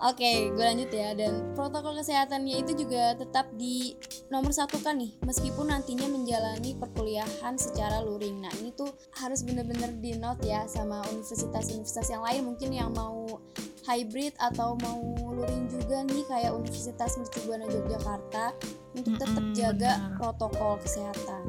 Oke, 0.02 0.48
gue 0.50 0.64
lanjut 0.64 0.88
ya. 0.90 1.12
Dan 1.12 1.52
protokol 1.54 2.00
kesehatannya 2.00 2.64
itu 2.64 2.72
juga 2.74 3.14
tetap 3.14 3.52
di 3.54 3.94
nomor 4.32 4.50
satu 4.50 4.80
kan 4.80 4.96
nih, 4.96 5.12
meskipun 5.22 5.68
nantinya 5.68 6.08
menjalani 6.08 6.74
perkuliahan 6.74 7.54
secara 7.54 8.00
luring. 8.00 8.40
Nah 8.40 8.50
ini 8.64 8.72
tuh 8.72 8.88
harus 9.20 9.44
bener-bener 9.44 9.92
di 10.00 10.16
note 10.16 10.42
ya 10.42 10.64
sama 10.66 11.04
universitas-universitas 11.12 12.08
yang 12.10 12.24
lain 12.24 12.48
mungkin 12.48 12.72
yang 12.72 12.96
mau 12.96 13.44
hybrid 13.84 14.32
atau 14.40 14.80
mau 14.80 15.04
luring 15.28 15.68
juga 15.68 16.00
nih 16.08 16.24
kayak 16.26 16.56
Universitas 16.56 17.20
Mercu 17.20 17.40
Buana 17.44 17.68
Yogyakarta 17.68 18.56
untuk 18.96 19.20
tetap 19.20 19.44
Mm-mm, 19.44 19.54
jaga 19.54 19.92
benar. 20.00 20.16
protokol 20.16 20.80
kesehatan. 20.80 21.44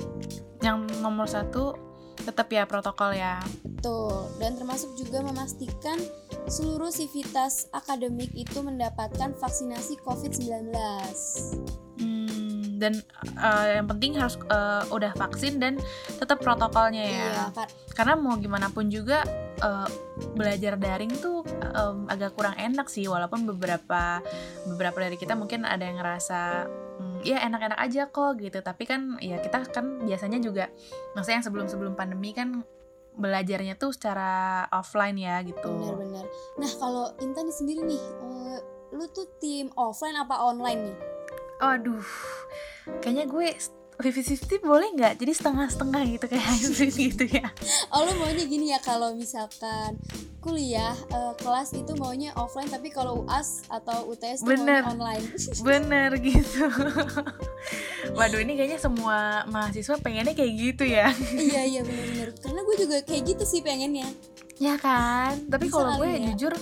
yang 0.59 0.87
nomor 0.99 1.27
satu 1.27 1.75
tetap 2.23 2.47
ya 2.49 2.65
protokol 2.65 3.13
ya 3.13 3.43
Betul, 3.63 4.31
dan 4.39 4.55
termasuk 4.55 4.95
juga 4.95 5.21
memastikan 5.21 5.99
seluruh 6.47 6.89
sivitas 6.89 7.67
akademik 7.71 8.31
itu 8.31 8.63
mendapatkan 8.63 9.35
vaksinasi 9.35 9.99
COVID-19. 10.01 10.71
Hmm, 11.99 12.79
dan 12.79 13.03
eh, 13.37 13.67
yang 13.75 13.87
penting 13.87 14.15
harus 14.15 14.39
eh, 14.41 14.83
udah 14.89 15.13
vaksin 15.15 15.59
dan 15.59 15.83
tetap 16.15 16.39
protokolnya 16.39 17.03
ya 17.03 17.11
Iya, 17.11 17.45
Kak. 17.53 17.69
karena 17.93 18.15
mau 18.15 18.39
gimana 18.39 18.71
pun 18.71 18.87
juga 18.87 19.27
eh, 19.59 19.89
belajar 20.35 20.79
daring 20.79 21.13
tuh 21.19 21.43
em, 21.63 22.07
agak 22.07 22.35
kurang 22.35 22.55
enak 22.55 22.87
sih 22.87 23.07
walaupun 23.07 23.47
beberapa 23.47 24.23
beberapa 24.67 24.99
dari 25.01 25.17
kita 25.17 25.35
mungkin 25.35 25.63
ada 25.63 25.83
yang 25.83 25.99
ngerasa 25.99 26.41
"Hmm, 26.67 26.82
ya 27.23 27.39
enak-enak 27.47 27.79
aja 27.79 28.11
kok 28.11 28.39
gitu 28.39 28.59
tapi 28.61 28.85
kan 28.85 29.17
ya 29.23 29.39
kita 29.39 29.63
kan 29.71 30.03
biasanya 30.03 30.43
juga 30.43 30.69
maksudnya 31.15 31.43
yang 31.43 31.47
sebelum-sebelum 31.47 31.95
pandemi 31.95 32.35
kan 32.35 32.67
belajarnya 33.13 33.77
tuh 33.77 33.93
secara 33.93 34.65
offline 34.73 35.21
ya 35.21 35.45
gitu 35.45 35.69
Benar-benar. 35.69 36.25
Nah, 36.57 36.71
kalau 36.81 37.13
Intan 37.21 37.45
sendiri 37.53 37.85
nih, 37.85 38.01
eh, 38.01 38.59
lu 38.97 39.05
tuh 39.13 39.29
tim 39.37 39.69
offline 39.77 40.17
apa 40.17 40.37
online 40.41 40.81
nih? 40.91 40.97
aduh 41.63 42.03
kayaknya 42.99 43.31
gue 43.31 43.55
50-50 44.03 44.67
boleh 44.67 44.89
nggak 44.99 45.15
jadi 45.15 45.31
setengah-setengah 45.31 46.03
gitu 46.11 46.25
kayak 46.27 46.43
hybrid 46.43 46.91
gitu 47.07 47.25
ya 47.31 47.47
Oh, 47.95 48.03
lu 48.03 48.19
maunya 48.19 48.43
gini 48.51 48.75
ya 48.75 48.83
kalau 48.83 49.15
misalkan 49.15 49.95
kuliah 50.43 50.91
eh, 51.09 51.35
kelas 51.39 51.73
itu 51.73 51.95
maunya 51.95 52.35
offline 52.35 52.67
tapi 52.67 52.91
kalau 52.91 53.23
UAS 53.23 53.63
atau 53.69 54.11
UTS 54.11 54.43
Bener. 54.43 54.83
online. 54.83 55.23
bener 55.67 56.11
gitu 56.19 56.67
waduh 58.19 58.39
ini 58.39 58.59
kayaknya 58.59 58.77
semua 58.77 59.19
mahasiswa 59.47 59.95
pengennya 59.97 60.35
kayak 60.35 60.53
gitu 60.53 60.85
ya 60.85 61.09
iya, 61.39 61.63
iya 61.63 61.81
benar-benar. 61.81 62.29
Karena 62.37 62.61
gue 62.61 62.77
juga 62.77 62.97
kayak 63.01 63.23
gitu 63.25 63.45
sih 63.47 63.61
pengennya. 63.63 64.11
ya 64.59 64.79
kan 64.79 65.39
tapi 65.47 65.67
kalau 65.67 65.99
gue 65.99 66.07
ya. 66.09 66.35
jujur 66.35 66.55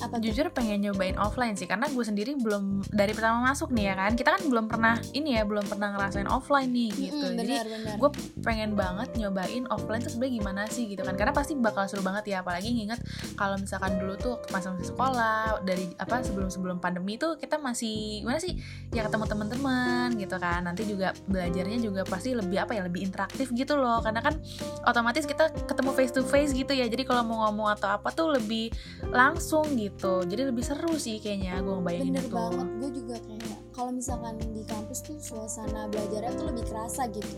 Apa 0.00 0.16
tuh? 0.16 0.28
jujur 0.28 0.48
pengen 0.52 0.80
nyobain 0.80 1.16
offline 1.16 1.52
sih 1.52 1.64
karena 1.64 1.88
gue 1.88 2.00
sendiri 2.00 2.32
belum 2.36 2.84
dari 2.88 3.12
pertama 3.12 3.48
masuk 3.48 3.68
nih 3.70 3.92
ya 3.92 3.94
kan 3.96 4.12
kita 4.12 4.32
kan 4.32 4.42
belum 4.44 4.66
pernah 4.66 4.96
ini 5.12 5.36
ya 5.36 5.44
belum 5.44 5.64
pernah 5.64 5.92
ngerasain 5.92 6.24
offline 6.24 6.68
nih 6.68 6.88
gitu 6.98 7.16
Mm-mm, 7.20 7.36
jadi 7.36 7.54
benar-benar. 7.64 7.96
gue 7.96 8.10
pengen 8.40 8.70
banget 8.72 9.08
nyobain 9.16 9.64
offline 9.68 10.00
tuh 10.00 10.12
sebenarnya 10.12 10.34
gimana 10.36 10.62
sih 10.68 10.84
gitu 10.84 11.00
kan 11.00 11.16
karena 11.16 11.32
pasti 11.32 11.52
bakal 11.56 11.84
seru 11.84 12.00
banget 12.00 12.28
ya 12.28 12.40
apalagi 12.40 12.68
nginget 12.72 13.00
kalau 13.34 13.56
misalkan 13.60 13.96
dulu 14.00 14.14
tuh 14.16 14.34
masa 14.50 14.72
masih 14.74 14.92
sekolah 14.92 15.62
dari 15.64 15.92
apa 15.96 16.22
sebelum 16.22 16.48
sebelum 16.48 16.76
pandemi 16.78 17.16
tuh 17.16 17.36
kita 17.36 17.56
masih 17.60 18.24
gimana 18.24 18.38
sih 18.40 18.56
ya 18.94 19.06
ketemu 19.06 19.24
teman-teman 19.26 20.08
gitu 20.16 20.36
kan. 20.36 20.64
Nanti 20.66 20.86
juga 20.88 21.14
belajarnya 21.28 21.78
juga 21.80 22.02
pasti 22.06 22.32
lebih 22.34 22.62
apa 22.62 22.76
ya 22.76 22.82
lebih 22.84 23.04
interaktif 23.04 23.50
gitu 23.52 23.76
loh. 23.76 24.00
Karena 24.00 24.20
kan 24.24 24.38
otomatis 24.86 25.24
kita 25.24 25.50
ketemu 25.66 25.90
face 25.94 26.12
to 26.14 26.22
face 26.26 26.52
gitu 26.54 26.72
ya. 26.72 26.86
Jadi 26.86 27.02
kalau 27.06 27.22
mau 27.26 27.48
ngomong 27.48 27.74
atau 27.76 27.90
apa 27.96 28.10
tuh 28.14 28.34
lebih 28.34 28.70
langsung 29.10 29.66
gitu. 29.76 30.22
Jadi 30.24 30.42
lebih 30.48 30.64
seru 30.64 30.94
sih 30.96 31.18
kayaknya 31.18 31.60
gue 31.60 31.74
ngebayangin 31.80 32.12
Bener 32.12 32.26
itu. 32.26 32.34
banget, 32.34 32.68
gue 32.80 32.90
juga 33.02 33.16
kayak 33.24 33.58
kalau 33.70 33.90
misalkan 33.94 34.34
di 34.52 34.62
kampus 34.66 35.00
tuh 35.06 35.16
suasana 35.22 35.88
belajarnya 35.88 36.32
tuh 36.36 36.46
lebih 36.52 36.64
kerasa 36.68 37.08
gitu. 37.08 37.36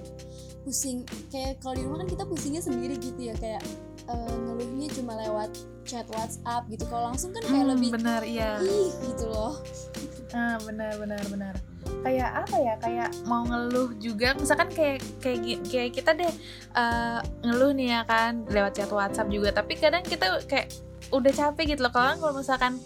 Pusing, 0.62 1.02
kayak 1.30 1.58
kalau 1.58 1.74
di 1.74 1.82
rumah 1.82 2.06
kan 2.06 2.08
kita 2.10 2.24
pusingnya 2.26 2.62
sendiri 2.62 2.94
gitu 2.98 3.18
ya. 3.18 3.34
Kayak 3.38 3.62
eh, 4.08 4.34
ngeluhnya 4.34 4.88
cuma 4.94 5.12
lewat 5.18 5.50
chat 5.82 6.06
WhatsApp 6.10 6.62
gitu. 6.70 6.84
Kalau 6.86 7.10
langsung 7.12 7.30
kan 7.34 7.42
kayak 7.42 7.64
Hmm, 7.66 7.72
lebih 7.74 7.88
bener 7.94 8.20
iya 8.22 8.58
ih 8.62 8.90
gitu 9.12 9.28
loh. 9.28 9.58
Ah, 10.32 10.56
benar 10.64 10.96
benar 10.96 11.22
benar. 11.28 11.54
Kayak 12.02 12.30
apa 12.46 12.56
ya? 12.58 12.74
Kayak 12.80 13.10
mau 13.28 13.44
ngeluh 13.44 13.92
juga. 14.00 14.34
Misalkan 14.34 14.70
kayak 14.72 15.04
kayak 15.20 15.60
kayak 15.66 15.90
kita 15.92 16.10
deh 16.16 16.32
eh, 16.74 17.18
ngeluh 17.44 17.70
nih 17.76 17.88
ya 17.98 18.00
kan 18.08 18.46
lewat 18.48 18.72
chat 18.78 18.90
WhatsApp 18.90 19.28
juga. 19.28 19.52
Tapi 19.52 19.76
kadang 19.76 20.02
kita 20.02 20.40
kayak 20.48 20.72
udah 21.12 21.32
capek 21.34 21.76
gitu 21.76 21.84
loh. 21.84 21.92
Kalau 21.92 22.16
kalau 22.16 22.34
misalkan 22.40 22.80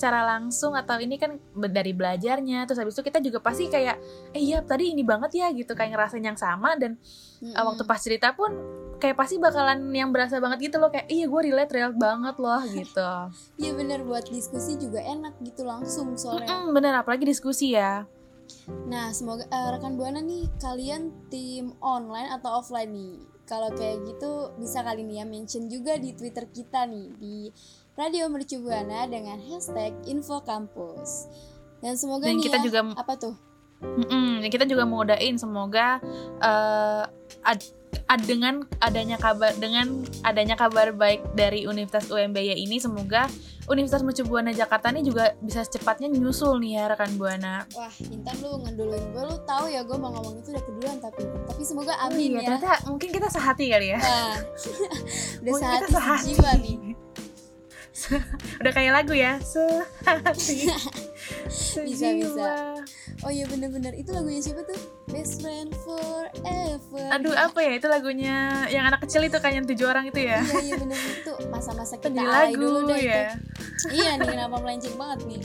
secara 0.00 0.24
langsung 0.24 0.72
atau 0.72 0.96
ini 0.96 1.20
kan 1.20 1.36
dari 1.52 1.92
belajarnya 1.92 2.64
terus 2.64 2.80
habis 2.80 2.96
itu 2.96 3.04
kita 3.04 3.20
juga 3.20 3.44
pasti 3.44 3.68
kayak 3.68 4.00
eh 4.32 4.40
iya 4.40 4.64
tadi 4.64 4.96
ini 4.96 5.04
banget 5.04 5.36
ya 5.36 5.52
gitu 5.52 5.76
kayak 5.76 5.92
ngerasain 5.92 6.24
yang 6.24 6.40
sama 6.40 6.72
dan 6.80 6.96
Mm-mm. 7.44 7.52
uh, 7.52 7.68
waktu 7.68 7.84
pas 7.84 8.00
cerita 8.00 8.32
pun 8.32 8.48
kayak 8.96 9.20
pasti 9.20 9.36
bakalan 9.36 9.92
yang 9.92 10.08
berasa 10.08 10.40
banget 10.40 10.72
gitu 10.72 10.80
loh 10.80 10.88
kayak 10.88 11.04
iya 11.12 11.28
gue 11.28 11.40
relate 11.52 11.72
real 11.76 11.92
banget 11.92 12.40
loh 12.40 12.64
gitu 12.64 13.12
Iya 13.60 13.76
bener 13.76 14.00
buat 14.08 14.24
diskusi 14.32 14.80
juga 14.80 15.04
enak 15.04 15.36
gitu 15.44 15.68
langsung 15.68 16.16
soalnya. 16.16 16.48
Mm-mm, 16.48 16.72
bener 16.72 16.96
apalagi 16.96 17.28
diskusi 17.28 17.76
ya 17.76 18.08
Nah, 18.90 19.14
semoga 19.14 19.46
eh, 19.46 19.68
rekan 19.70 19.94
Buana 19.94 20.18
nih 20.18 20.50
kalian 20.58 21.30
tim 21.30 21.70
online 21.78 22.34
atau 22.34 22.58
offline 22.58 22.90
nih. 22.90 23.14
Kalau 23.46 23.70
kayak 23.74 24.06
gitu 24.06 24.54
bisa 24.58 24.82
kali 24.82 25.02
nih 25.06 25.22
ya 25.22 25.26
mention 25.26 25.70
juga 25.70 25.98
di 25.98 26.14
Twitter 26.14 26.50
kita 26.50 26.86
nih 26.86 27.06
di 27.18 27.36
Radio 28.00 28.32
Mercu 28.32 28.56
Buana 28.58 29.04
dengan 29.04 29.36
hashtag 29.44 29.92
Info 30.08 30.40
Kampus. 30.40 31.28
Dan 31.80 31.96
semoga 31.96 32.24
Dan 32.24 32.40
nih 32.40 32.48
kita 32.48 32.58
ya, 32.58 32.64
juga 32.64 32.80
apa 32.96 33.14
tuh? 33.14 33.34
Mm-mm, 33.80 34.40
dan 34.40 34.48
kita 34.48 34.64
juga 34.64 34.84
mau 34.84 35.00
udahin 35.00 35.36
semoga 35.36 36.00
eh, 36.38 37.02
ad- 37.42 37.72
ad- 38.06 38.24
dengan 38.24 38.60
adanya 38.76 39.16
kabar 39.16 39.56
dengan 39.56 40.00
adanya 40.20 40.52
kabar 40.52 40.92
baik 40.92 41.32
dari 41.32 41.64
Universitas 41.64 42.08
UMBY 42.08 42.56
ini 42.58 42.76
semoga 42.76 43.24
Universitas 43.66 44.04
Mercu 44.04 44.24
Buana 44.24 44.52
Jakarta 44.52 44.88
ini 44.90 45.00
juga 45.00 45.32
bisa 45.40 45.64
secepatnya 45.64 46.08
nyusul 46.08 46.60
nih 46.60 46.76
ya 46.76 46.84
rekan 46.88 47.16
Buana. 47.16 47.64
Wah, 47.72 47.88
Intan 48.02 48.36
lu 48.40 48.60
ngeduluin 48.60 49.04
gue, 49.12 49.22
lu 49.22 49.36
tahu 49.44 49.64
ya 49.68 49.80
gue 49.80 49.96
mau 49.96 50.12
ngomong 50.12 50.40
itu 50.40 50.52
udah 50.52 50.64
keduluan 50.64 50.96
tapi 51.00 51.20
tapi 51.48 51.62
semoga 51.64 51.96
Oh 51.98 52.08
amin 52.08 52.36
iya, 52.36 52.40
ya. 52.40 52.44
ternyata 52.52 52.70
mungkin 52.84 53.08
kita 53.08 53.28
sehati 53.28 53.64
kali 53.68 53.92
ya. 53.92 53.98
Wah, 53.98 54.36
udah 55.40 55.52
Mungkin 55.52 55.56
sehati 55.56 55.80
kita 55.82 55.88
sehati. 55.96 56.20
sejiwa 56.28 56.50
nih. 56.60 56.76
Udah 58.60 58.72
kayak 58.72 58.92
lagu 58.96 59.12
ya. 59.14 59.36
Sehati. 59.42 60.68
Bisa, 61.86 62.10
bisa. 62.16 62.50
Oh 63.22 63.30
iya 63.30 63.44
bener-bener 63.46 63.92
itu 63.94 64.10
lagunya 64.10 64.40
siapa 64.42 64.64
tuh? 64.64 64.80
Best 65.12 65.44
friend 65.44 65.70
forever. 65.84 67.06
Aduh 67.12 67.34
apa 67.36 67.60
ya 67.60 67.72
itu 67.76 67.86
lagunya 67.86 68.66
yang 68.72 68.88
anak 68.88 69.04
kecil 69.06 69.22
itu 69.22 69.36
kan 69.38 69.52
yang 69.54 69.66
tujuh 69.68 69.86
orang 69.86 70.08
itu 70.08 70.26
ya. 70.26 70.40
Iya 70.42 70.58
iya 70.64 70.74
bener 70.80 70.98
itu 70.98 71.32
masa-masa 71.52 72.00
kita 72.00 72.16
Di 72.16 72.24
alay 72.24 72.50
lagu 72.50 72.58
dulu 72.58 72.78
deh 72.88 72.98
ya. 72.98 73.36
itu. 73.36 73.86
Iya 74.00 74.10
nih 74.18 74.26
kenapa 74.26 74.56
melenceng 74.58 74.96
banget 74.96 75.18
nih. 75.28 75.42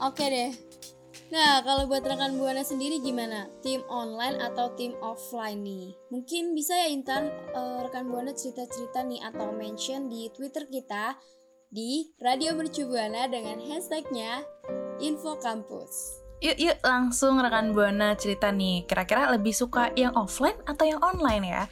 Oke 0.00 0.24
deh. 0.26 0.50
Nah 1.30 1.62
kalau 1.62 1.86
buat 1.86 2.02
rekan 2.02 2.42
buana 2.42 2.66
sendiri 2.66 2.98
gimana? 2.98 3.46
Tim 3.62 3.86
online 3.86 4.42
atau 4.42 4.74
tim 4.74 4.98
offline 4.98 5.62
nih? 5.62 5.94
Mungkin 6.10 6.58
bisa 6.58 6.74
ya 6.74 6.90
Intan 6.90 7.30
eh, 7.30 7.78
rekan 7.86 8.10
buana 8.10 8.34
cerita-cerita 8.34 9.06
nih 9.06 9.22
atau 9.22 9.54
mention 9.54 10.10
di 10.10 10.26
Twitter 10.34 10.66
kita 10.66 11.14
di 11.70 12.10
Radio 12.18 12.58
Mercu 12.58 12.90
Buana 12.90 13.30
dengan 13.30 13.62
hashtagnya 13.62 14.42
Info 14.98 15.38
Kampus. 15.38 16.29
Yuk, 16.40 16.56
yuk 16.56 16.76
langsung 16.80 17.36
rekan 17.36 17.76
Buana 17.76 18.16
cerita 18.16 18.48
nih, 18.48 18.88
kira-kira 18.88 19.28
lebih 19.36 19.52
suka 19.52 19.92
yang 19.92 20.16
offline 20.16 20.56
atau 20.64 20.88
yang 20.88 21.00
online 21.04 21.44
ya? 21.44 21.62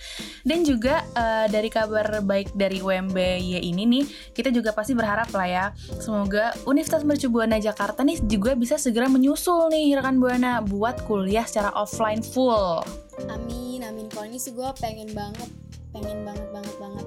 Dan 0.44 0.60
juga 0.60 1.08
eh, 1.16 1.48
dari 1.48 1.72
kabar 1.72 2.20
baik 2.20 2.52
dari 2.52 2.84
UMBY 2.84 3.64
ini 3.64 3.88
nih, 3.88 4.04
kita 4.36 4.52
juga 4.52 4.76
pasti 4.76 4.92
berharap 4.92 5.32
lah 5.32 5.48
ya, 5.48 5.64
semoga 5.96 6.52
Universitas 6.68 7.00
Mercu 7.00 7.32
Buana 7.32 7.56
Jakarta 7.56 8.04
nih 8.04 8.20
juga 8.28 8.52
bisa 8.52 8.76
segera 8.76 9.08
menyusul 9.08 9.72
nih 9.72 9.96
rekan 9.96 10.20
Buana 10.20 10.60
buat 10.60 11.00
kuliah 11.08 11.48
secara 11.48 11.72
offline 11.72 12.20
full. 12.20 12.84
Amin 13.32 13.80
amin. 13.88 14.06
Kalau 14.12 14.28
ini 14.28 14.36
sih 14.36 14.52
gue 14.52 14.68
pengen 14.84 15.08
banget, 15.16 15.48
pengen 15.96 16.28
banget 16.28 16.48
banget 16.52 16.74
banget. 16.76 17.06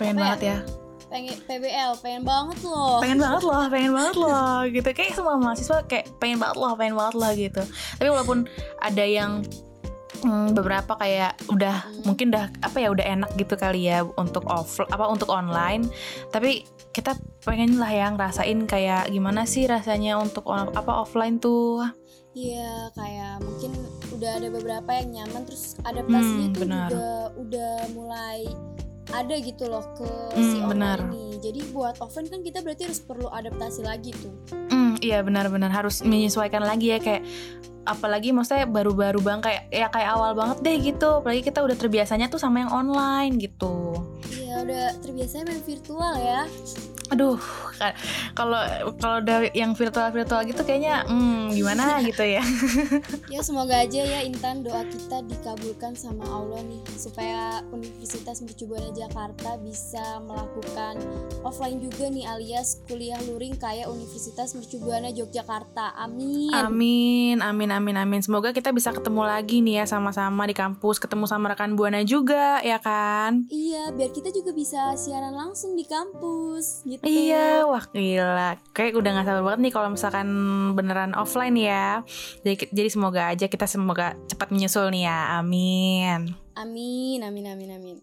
Pengen 0.00 0.16
Apa 0.16 0.20
ya? 0.20 0.24
banget 0.24 0.40
ya? 0.40 0.58
Pengen 1.10 1.36
PBL, 1.42 1.98
pengen 1.98 2.22
banget 2.22 2.58
loh. 2.62 3.02
pengen 3.02 3.18
banget 3.18 3.42
loh, 3.42 3.62
pengen 3.66 3.92
banget 3.92 4.16
loh 4.16 4.58
gitu. 4.72 4.88
Kayak 4.88 5.12
semua 5.12 5.34
mahasiswa 5.36 5.82
kayak 5.84 6.06
pengen 6.16 6.38
banget 6.38 6.56
loh, 6.56 6.72
pengen 6.72 6.94
banget 6.94 7.14
loh 7.16 7.32
gitu. 7.32 7.62
Tapi 7.98 8.08
walaupun 8.08 8.38
ada 8.78 9.02
yang 9.02 9.42
hmm, 10.20 10.52
beberapa 10.52 10.94
kayak 10.94 11.34
udah 11.48 11.76
Hmm. 11.80 12.02
mungkin 12.06 12.30
udah 12.30 12.46
apa 12.60 12.76
ya 12.78 12.88
udah 12.88 13.06
enak 13.10 13.30
gitu 13.34 13.54
kali 13.54 13.84
ya 13.84 14.06
untuk 14.14 14.46
off 14.46 14.78
apa 14.80 15.04
untuk 15.04 15.28
online. 15.28 15.90
Tapi 16.28 16.62
kita 16.90 17.14
pengen 17.40 17.76
lah 17.76 17.88
yang 17.88 18.14
ngerasain 18.14 18.64
kayak 18.64 19.08
gimana 19.08 19.42
sih 19.44 19.64
rasanya 19.64 20.14
untuk 20.14 20.46
on- 20.46 20.70
apa 20.70 20.94
offline 20.96 21.36
tuh. 21.36 21.82
Iya, 22.30 22.94
kayak 22.94 23.42
mungkin 23.42 23.74
udah 24.12 24.30
ada 24.32 24.48
beberapa 24.48 24.90
yang 24.94 25.08
nyaman 25.12 25.42
terus 25.42 25.74
adaptasinya 25.80 26.46
Hmm, 26.46 26.54
tuh 26.54 26.60
benar. 26.60 26.88
juga 26.88 27.10
udah 27.36 27.74
mulai 27.90 28.38
ada 29.08 29.34
gitu 29.34 29.64
loh 29.66 29.82
ke 29.92 30.04
Hmm, 30.30 30.44
si 30.44 30.56
online 30.58 30.68
benar. 30.68 30.98
ini. 31.08 31.24
Jadi 31.40 31.60
buat 31.70 31.96
offline 31.98 32.28
kan 32.28 32.40
kita 32.40 32.60
berarti 32.60 32.82
harus 32.84 33.00
perlu 33.00 33.26
adaptasi 33.26 33.80
lagi 33.80 34.12
tuh. 34.14 34.32
Hmm, 34.68 34.94
iya 35.00 35.20
benar-benar 35.20 35.68
harus 35.68 36.00
menyesuaikan 36.00 36.60
lagi 36.60 36.90
ya 36.90 36.98
kayak 36.98 37.24
apalagi 37.82 38.30
maksudnya 38.30 38.64
baru-baru 38.64 39.18
bang 39.18 39.40
kayak 39.40 39.62
ya 39.68 39.88
kayak 39.88 40.10
awal 40.10 40.30
banget 40.32 40.58
deh 40.60 40.76
gitu 40.84 41.08
apalagi 41.16 41.40
kita 41.42 41.58
udah 41.58 41.74
terbiasanya 41.74 42.28
tuh 42.28 42.36
sama 42.36 42.60
yang 42.60 42.70
online 42.70 43.34
gitu 43.36 43.96
Iya, 44.30 44.62
udah 44.62 44.84
terbiasa 45.00 45.42
main 45.42 45.58
virtual 45.60 46.14
ya. 46.14 46.44
Aduh 47.10 47.36
ka- 47.74 47.96
kalau 48.32 48.62
kalau 48.96 49.18
udah 49.18 49.50
yang 49.50 49.74
virtual 49.74 50.08
virtual 50.08 50.42
gitu 50.42 50.60
kayaknya 50.60 51.02
hmm, 51.04 51.50
gimana 51.50 51.98
gitu 52.06 52.22
ya 52.22 52.42
Ya 53.26 53.40
semoga 53.40 53.78
aja 53.78 54.00
ya 54.00 54.20
Intan 54.22 54.62
doa 54.62 54.82
kita 54.84 55.22
dikabulkan 55.24 55.94
sama 55.94 56.22
Allah 56.24 56.62
nih 56.62 56.82
supaya 56.92 57.62
Universitas 57.68 58.38
Mercu 58.40 58.66
Buana 58.66 58.90
Jakarta 58.90 59.58
bisa 59.58 60.02
melakukan 60.20 60.98
offline 61.40 61.78
juga 61.78 62.06
nih 62.06 62.26
alias 62.26 62.82
kuliah 62.84 63.18
luring 63.22 63.56
kayak 63.56 63.86
Universitas 63.86 64.52
Mercu 64.52 64.78
Buana 64.78 65.08
Yogyakarta. 65.08 65.94
Amin. 65.96 66.50
amin 66.50 67.38
amin 67.40 67.70
amin 67.70 67.96
amin 67.96 68.20
semoga 68.20 68.50
kita 68.50 68.70
bisa 68.70 68.90
ketemu 68.90 69.22
lagi 69.22 69.58
nih 69.58 69.74
ya 69.76 69.86
sama-sama 69.86 70.44
di 70.44 70.52
kampus 70.52 70.98
ketemu 70.98 71.24
sama 71.24 71.50
rekan 71.50 71.74
buana 71.74 72.02
juga 72.02 72.60
ya 72.60 72.78
kan 72.78 73.46
Iya, 73.48 73.90
biar 73.90 74.10
kita 74.10 74.30
juga 74.30 74.50
bisa 74.50 74.94
siaran 74.94 75.32
langsung 75.32 75.74
di 75.74 75.82
kampus 75.82 76.84
gitu. 76.84 76.99
Iya, 77.00 77.64
wah 77.64 77.84
gila. 77.88 78.60
Kayak 78.76 79.00
udah 79.00 79.10
gak 79.16 79.26
sabar 79.26 79.42
banget 79.44 79.60
nih 79.64 79.72
kalau 79.72 79.88
misalkan 79.88 80.28
beneran 80.76 81.16
offline 81.16 81.56
ya. 81.56 82.04
Jadi, 82.44 82.68
jadi 82.68 82.88
semoga 82.92 83.32
aja 83.32 83.48
kita 83.48 83.64
semoga 83.64 84.20
cepat 84.28 84.52
menyusul 84.52 84.92
nih 84.92 85.08
ya. 85.08 85.40
Amin. 85.40 86.36
Amin, 86.60 87.24
amin, 87.24 87.46
amin, 87.56 87.70
amin. 87.72 87.96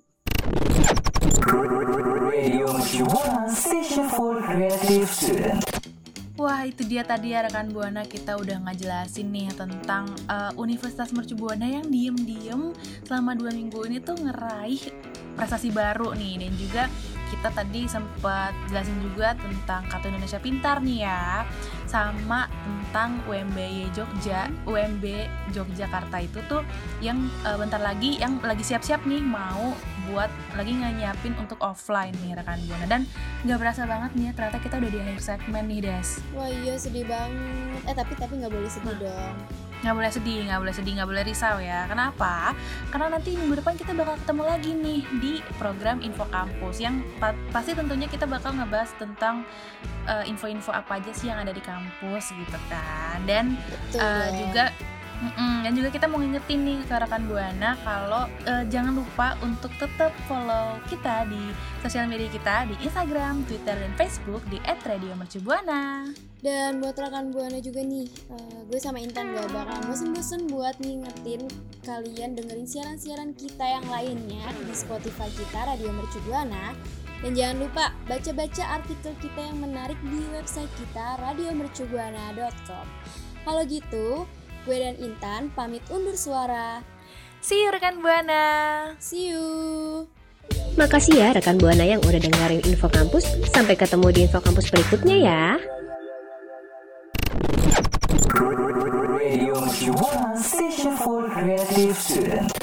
Wah 6.38 6.69
itu 6.69 6.86
dia 6.86 7.01
tadi 7.01 7.33
ya 7.33 7.41
rekan 7.41 7.73
Buana 7.73 8.05
kita 8.05 8.38
udah 8.38 8.62
ngejelasin 8.62 9.25
nih 9.33 9.49
tentang 9.57 10.05
uh, 10.29 10.53
Universitas 10.53 11.10
Mercu 11.10 11.33
Buana 11.33 11.65
yang 11.65 11.89
diem-diem 11.89 12.77
selama 13.10 13.33
dua 13.33 13.49
minggu 13.49 13.81
ini 13.89 13.97
tuh 13.97 14.21
ngeraih 14.21 14.93
prestasi 15.33 15.73
baru 15.73 16.13
nih 16.13 16.45
dan 16.45 16.53
juga 16.53 16.83
kita 17.27 17.49
tadi 17.51 17.85
sempat 17.85 18.55
jelasin 18.71 18.97
juga 19.03 19.35
tentang 19.35 19.83
Kartu 19.91 20.07
Indonesia 20.09 20.39
Pintar 20.39 20.79
nih 20.79 20.99
ya 21.03 21.43
sama 21.88 22.52
tentang 22.88 23.19
UMBY 23.28 23.91
Jogja. 23.91 24.47
UMB 24.63 25.28
Yogyakarta 25.52 26.23
itu 26.23 26.39
tuh 26.47 26.63
yang 27.00 27.17
uh, 27.43 27.56
bentar 27.60 27.80
lagi 27.80 28.19
yang 28.19 28.39
lagi 28.43 28.63
siap-siap 28.63 29.04
nih 29.08 29.23
mau 29.23 29.76
buat 30.08 30.32
lagi 30.56 30.71
nyiapin 30.71 31.36
untuk 31.36 31.60
offline 31.60 32.15
nih 32.23 32.39
rekan 32.39 32.63
Buana 32.63 32.88
dan 32.88 33.02
nggak 33.43 33.60
berasa 33.60 33.84
banget 33.84 34.12
nih 34.15 34.26
ya 34.28 34.32
ternyata 34.39 34.58
kita 34.63 34.76
udah 34.80 34.89
di 34.89 35.00
akhir 35.04 35.19
segmen 35.19 35.63
nih 35.67 35.80
Des. 35.84 36.10
Wah 36.32 36.47
iya 36.47 36.73
sedih 36.80 37.04
banget. 37.04 37.82
Eh 37.86 37.95
tapi 37.95 38.13
tapi 38.15 38.34
nggak 38.39 38.54
boleh 38.56 38.71
sedih 38.71 38.95
dong. 38.97 39.36
nggak 39.78 39.93
boleh 39.93 40.10
sedih 40.10 40.41
nggak 40.50 40.58
boleh 40.58 40.73
sedih 40.73 40.93
nggak 40.97 41.10
boleh 41.13 41.23
risau 41.28 41.62
ya. 41.62 41.86
Kenapa? 41.86 42.58
Karena 42.89 43.13
nanti 43.13 43.38
minggu 43.38 43.62
depan 43.62 43.78
kita 43.78 43.93
bakal 43.93 44.17
ketemu 44.26 44.43
lagi 44.50 44.71
nih 44.73 45.02
di 45.21 45.34
program 45.62 46.02
info 46.02 46.26
kampus 46.34 46.82
yang 46.82 47.06
pa- 47.21 47.38
pasti 47.54 47.78
tentunya 47.78 48.10
kita 48.10 48.26
bakal 48.26 48.58
ngebahas 48.58 48.89
tentang 48.97 49.45
eh, 50.10 50.26
info-info 50.26 50.73
apa 50.73 50.97
aja 50.97 51.13
sih 51.13 51.30
yang 51.30 51.38
ada 51.45 51.54
di 51.54 51.62
kampus 51.62 51.76
gitu 52.33 52.57
kan 52.69 53.17
dan 53.25 53.55
Betul. 53.69 54.01
dong. 54.01 54.37
juga 54.47 54.65
Mm-mm, 55.17 55.65
dan 55.65 55.73
juga 55.73 55.89
kita 55.89 56.05
mau 56.05 56.21
ngingetin 56.21 56.61
nih 56.61 56.77
ke 56.85 56.93
rekan 56.93 57.25
Buana 57.25 57.73
kalau 57.81 58.29
eh, 58.45 58.69
jangan 58.69 59.01
lupa 59.01 59.33
untuk 59.41 59.73
tetap 59.81 60.13
follow 60.29 60.77
kita 60.93 61.25
di 61.25 61.41
sosial 61.81 62.05
media 62.05 62.29
kita 62.29 62.69
di 62.69 62.77
Instagram, 62.85 63.41
Twitter, 63.49 63.73
dan 63.81 63.91
Facebook 63.97 64.45
di 64.53 64.61
@radiomercubuana. 64.61 66.13
Dan 66.37 66.77
buat 66.77 66.93
rekan 67.01 67.33
Buana 67.33 67.57
juga 67.57 67.81
nih, 67.81 68.05
eh, 68.05 68.59
gue 68.69 68.77
sama 68.77 69.01
Intan 69.01 69.33
gak 69.33 69.49
bakal 69.57 69.89
bosen-bosen 69.89 70.53
buat 70.53 70.77
ngingetin 70.77 71.49
kalian 71.81 72.37
dengerin 72.37 72.69
siaran-siaran 72.69 73.33
kita 73.33 73.65
yang 73.65 73.89
lainnya 73.89 74.45
di 74.69 74.73
Spotify 74.77 75.33
kita 75.33 75.65
Radio 75.65 75.97
Mercu 75.97 76.21
Buana. 76.29 76.77
Dan 77.25 77.34
jangan 77.34 77.58
lupa 77.65 77.86
baca-baca 78.06 78.63
artikel 78.77 79.13
kita 79.17 79.41
yang 79.41 79.58
menarik 79.58 79.97
di 80.06 80.21
website 80.34 80.69
kita 80.77 81.17
radiomercubuana.com. 81.17 82.86
Kalau 83.47 83.63
gitu, 83.65 84.08
gue 84.67 84.77
dan 84.77 84.95
Intan 85.01 85.49
pamit 85.56 85.82
undur 85.89 86.13
suara. 86.13 86.84
See 87.41 87.63
you 87.63 87.71
rekan 87.71 88.03
Buana. 88.03 88.45
See 88.99 89.32
you. 89.32 89.45
Makasih 90.77 91.15
ya 91.17 91.27
rekan 91.34 91.58
Buana 91.58 91.82
yang 91.82 92.03
udah 92.06 92.21
dengerin 92.21 92.62
Info 92.69 92.91
Kampus. 92.91 93.25
Sampai 93.49 93.73
ketemu 93.73 94.13
di 94.13 94.19
Info 94.30 94.38
Kampus 94.38 94.69
berikutnya 94.69 95.15
ya. 95.17 95.43
Radio 99.17 99.58
Mercubuana 99.58 100.38
Station 100.38 100.93
for 100.99 101.25
Creative 101.32 101.97
Student. 101.97 102.56